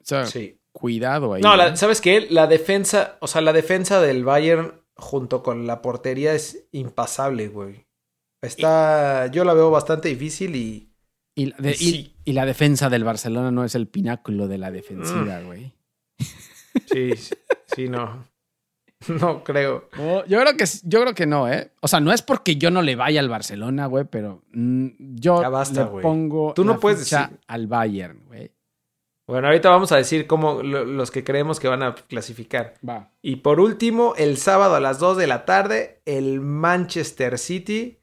[0.00, 0.58] O sea, Sí.
[0.72, 1.42] cuidado ahí.
[1.42, 1.76] No, la-.
[1.76, 2.26] ¿sabes qué?
[2.30, 7.86] La defensa, o sea, la defensa del Bayern junto con la portería es impasable, güey.
[8.42, 10.93] Está, yo la veo bastante difícil y
[11.34, 12.14] Y la, de- y- Sí.
[12.24, 15.72] y la defensa del Barcelona no es el pináculo de la defensiva, güey.
[16.90, 17.34] sí, sí,
[17.74, 18.24] sí, no.
[19.08, 19.90] No creo.
[19.98, 21.72] No, yo creo que yo creo que no, ¿eh?
[21.80, 25.42] O sea, no es porque yo no le vaya al Barcelona, güey, pero mm, yo
[25.42, 28.50] Ya basta, le pongo Tú no la puedes ficha decir- al Bayern, güey.
[29.26, 32.74] Bueno, ahorita vamos a decir cómo lo- los que creemos que van a clasificar.
[32.86, 33.10] Va.
[33.20, 37.98] Y por último, el sábado a las 2 de la tarde, el Manchester City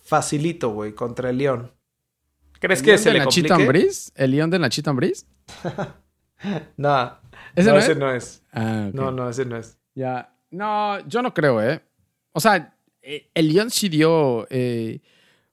[0.00, 1.70] facilito, güey, contra el León.
[2.60, 3.52] ¿Crees ¿El que se de le complique?
[3.52, 4.12] Ambriz?
[4.14, 5.26] ¿El León de Nachito Ambriz?
[6.78, 7.18] No,
[7.54, 7.98] ¿Ese no, no, ese es?
[7.98, 8.42] no es.
[8.52, 8.90] Ah.
[8.94, 9.78] No, no, ese no es.
[9.94, 10.34] Ya.
[10.50, 11.82] No, yo no creo, ¿eh?
[12.32, 15.00] O sea, eh, el León sí dio eh,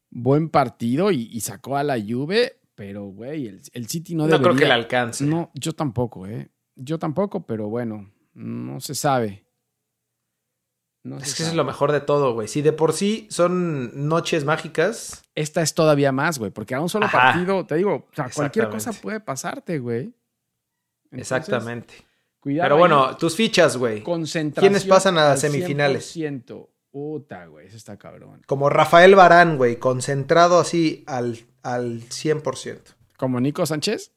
[0.10, 4.28] buen partido y, y sacó a la Juve, pero, güey, el, el City no No,
[4.38, 4.44] debería...
[4.46, 5.26] creo que le alcance.
[5.26, 6.50] No, yo tampoco, ¿eh?
[6.76, 9.44] Yo tampoco, pero bueno, no se sabe.
[11.08, 12.48] No Es que eso es lo mejor de todo, güey.
[12.48, 16.90] Si de por sí son noches mágicas, Esta es todavía más, güey, porque a un
[16.90, 17.18] solo Ajá.
[17.32, 20.14] partido, te digo, o sea, cualquier cosa puede pasarte, güey.
[21.12, 21.94] Entonces, exactamente.
[22.40, 22.80] Cuidado Pero ahí.
[22.80, 24.04] bueno, tus fichas, güey.
[24.04, 24.72] concentración.
[24.74, 26.16] ¿quiénes pasan a al semifinales?
[26.16, 26.68] 100%.
[26.92, 28.42] Puta, güey, eso está cabrón.
[28.48, 32.80] Como Rafael Barán, güey, concentrado así al, al 100%.
[33.18, 34.12] ¿Como Nico Sánchez?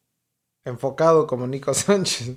[0.64, 2.36] Enfocado como Nico Sánchez.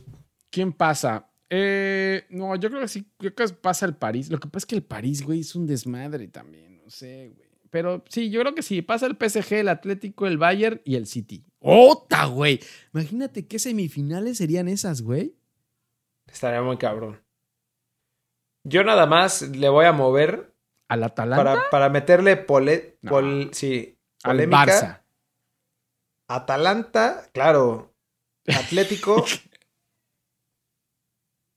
[0.49, 1.29] ¿Quién pasa?
[1.49, 4.29] Eh, no, yo creo que sí, creo que pasa el París.
[4.29, 7.49] Lo que pasa es que el París, güey, es un desmadre también, no sé, güey.
[7.69, 11.07] Pero sí, yo creo que sí, pasa el PSG, el Atlético, el Bayern y el
[11.07, 11.43] City.
[11.59, 12.59] ¡Ota, güey!
[12.93, 15.33] Imagínate qué semifinales serían esas, güey.
[16.31, 17.19] Estaría muy cabrón.
[18.63, 20.53] Yo nada más le voy a mover
[20.87, 21.43] ¿Al Atalanta?
[21.43, 23.11] para, para meterle pole, No.
[23.11, 24.37] pol- sí, al.
[24.49, 25.01] Barça.
[26.27, 27.93] Atalanta, claro.
[28.47, 29.25] Atlético,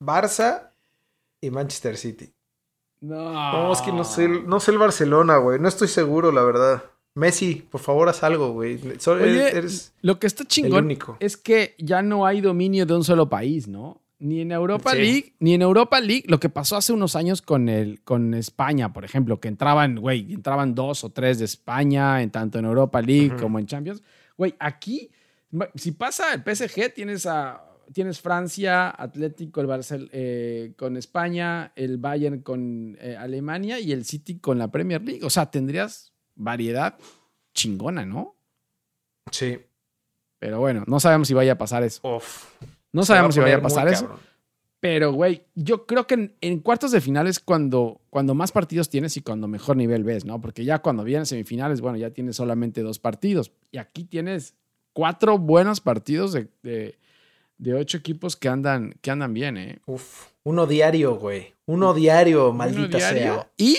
[0.01, 0.71] Barça
[1.41, 2.33] y Manchester City.
[3.01, 3.33] No.
[3.33, 5.59] No, es que no sé, el- no sé el Barcelona, güey.
[5.59, 6.83] No estoy seguro, la verdad.
[7.15, 8.79] Messi, por favor, haz algo, güey.
[8.99, 11.17] So- Oye, eres Lo que está chingón único.
[11.21, 14.03] es que ya no hay dominio de un solo país, ¿no?
[14.19, 14.99] Ni en Europa Sí.
[14.99, 18.93] League, ni en Europa League, lo que pasó hace unos años con el, con España,
[18.93, 23.01] por ejemplo, que entraban, güey, entraban dos o tres de España, en tanto en Europa
[23.03, 24.03] League como en Champions.
[24.39, 25.11] Güey, aquí,
[25.75, 27.63] si pasa el PSG, tienes a
[27.93, 34.05] tienes Francia, Atlético, el Barcel eh, con España, el Bayern con eh, Alemania y el
[34.05, 35.25] City con la Premier League.
[35.25, 36.99] O sea, tendrías variedad
[37.55, 38.37] chingona, ¿no?
[39.31, 39.59] Sí.
[40.39, 42.17] Pero bueno, no sabemos si vaya a pasar eso.
[42.17, 42.55] Uf.
[42.93, 44.07] No va sabemos si vaya a pasar eso.
[44.07, 44.21] cabrón.
[44.79, 49.17] Pero, güey, yo creo que en, en cuartos de finales cuando, cuando más partidos tienes
[49.17, 50.41] y cuando mejor nivel ves, ¿no?
[50.41, 53.53] Porque ya cuando vienen semifinales, bueno, ya tienes solamente dos partidos.
[53.71, 54.55] Y aquí tienes
[54.93, 56.99] cuatro buenos partidos de, de,
[57.59, 59.79] de ocho equipos que andan, que andan bien, ¿eh?
[59.87, 60.27] Uf.
[60.45, 61.55] Uno diario, güey.
[61.67, 63.35] Uno diario, Uno maldita diario.
[63.35, 63.51] sea.
[63.57, 63.77] Y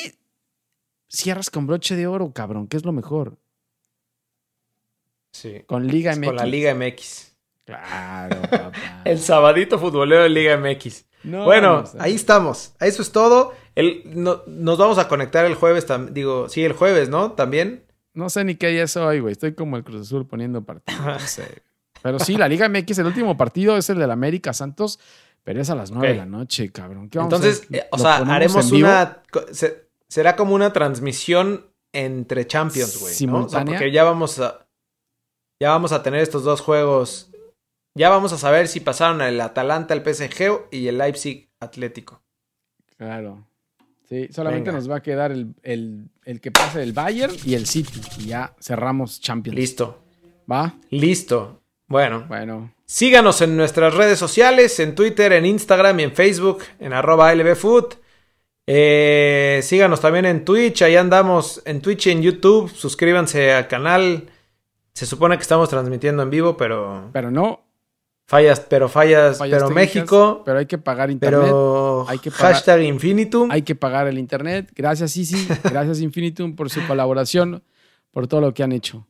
[1.07, 3.37] cierras con broche de oro, cabrón, que es lo mejor.
[5.31, 5.61] Sí.
[5.67, 6.25] Con Liga MX.
[6.25, 7.33] Con la Liga MX.
[7.65, 8.71] Claro, papá.
[9.05, 11.05] El sabadito futbolero de Liga MX.
[11.23, 11.97] No, bueno, no sé.
[11.99, 12.73] ahí estamos.
[12.79, 13.53] Eso es todo.
[13.75, 15.85] El, no- nos vamos a conectar el jueves.
[16.11, 17.33] digo, sí, el jueves, ¿no?
[17.33, 17.83] También.
[18.13, 19.33] No sé ni qué día es hoy, güey.
[19.33, 21.01] Estoy como el Cruz Azul poniendo partidos.
[21.05, 21.61] No sé.
[22.01, 24.99] Pero sí, la Liga MX, el último partido es el del América Santos,
[25.43, 26.11] pero es a las 9 Ok.
[26.13, 27.09] de la noche, cabrón.
[27.09, 29.23] ¿Qué vamos a Entonces, eh, o ¿Lo sea, haremos una.
[29.51, 33.01] se- será como una transmisión entre Champions, güey.
[33.01, 33.05] ¿no?
[33.05, 33.73] O sea, Simultánea.
[33.75, 34.67] porque ya vamos a.
[35.59, 37.31] Ya vamos a tener estos dos juegos.
[37.95, 42.21] Ya vamos a saber si pasaron el Atalanta, el PSG y el Leipzig Atlético.
[42.97, 43.47] Claro.
[44.07, 44.79] Sí, solamente Venga.
[44.79, 47.99] nos va a quedar el, el- el que pase el Bayern y el City.
[48.19, 49.55] Y ya cerramos Champions.
[49.57, 50.03] Listo.
[50.49, 50.75] ¿Va?
[50.91, 51.61] Listo.
[51.87, 52.73] Bueno, Bueno.
[52.89, 57.95] Síganos en nuestras redes sociales, en Twitter, en Instagram y en Facebook, en arroba lbfood.
[58.65, 62.69] Eh, síganos también en Twitch, ahí andamos en Twitch y en YouTube.
[62.73, 64.29] Suscríbanse al canal.
[64.93, 67.61] Se supone que estamos transmitiendo en vivo, pero Pero no.
[68.25, 71.41] fallas, pero fallas, fallas pero técnicas, México, Pero hay que pagar internet.
[71.41, 73.51] pero hay que pagar- hashtag infinitum.
[73.51, 74.69] Hay que pagar el internet.
[74.73, 75.45] Gracias, Sisi.
[75.63, 77.63] Gracias, Infinitum, por su colaboración,
[78.11, 79.05] por todo lo que han hecho.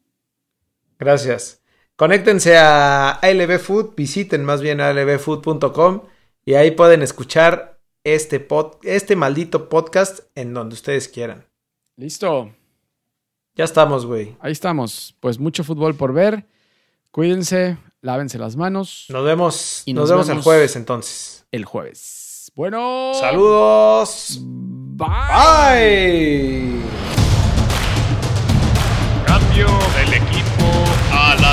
[0.99, 1.61] Gracias.
[1.97, 6.01] Conéctense a ALB Food, visiten más bien albfood.com
[6.45, 11.45] y ahí pueden escuchar este, pod- este maldito podcast en donde ustedes quieran.
[11.95, 12.51] Listo.
[13.55, 14.35] Ya estamos, güey.
[14.39, 15.15] Ahí estamos.
[15.19, 16.45] Pues mucho fútbol por ver.
[17.09, 19.07] Cuídense, lávense las manos.
[19.09, 21.45] Nos vemos, Y nos, nos vemos el jueves entonces.
[21.51, 22.51] El jueves.
[22.53, 23.13] Bueno.
[23.19, 24.37] Saludos.
[24.43, 25.07] Bye.
[25.09, 26.81] Bye.
[29.25, 29.67] Cambio
[29.97, 30.56] del equipo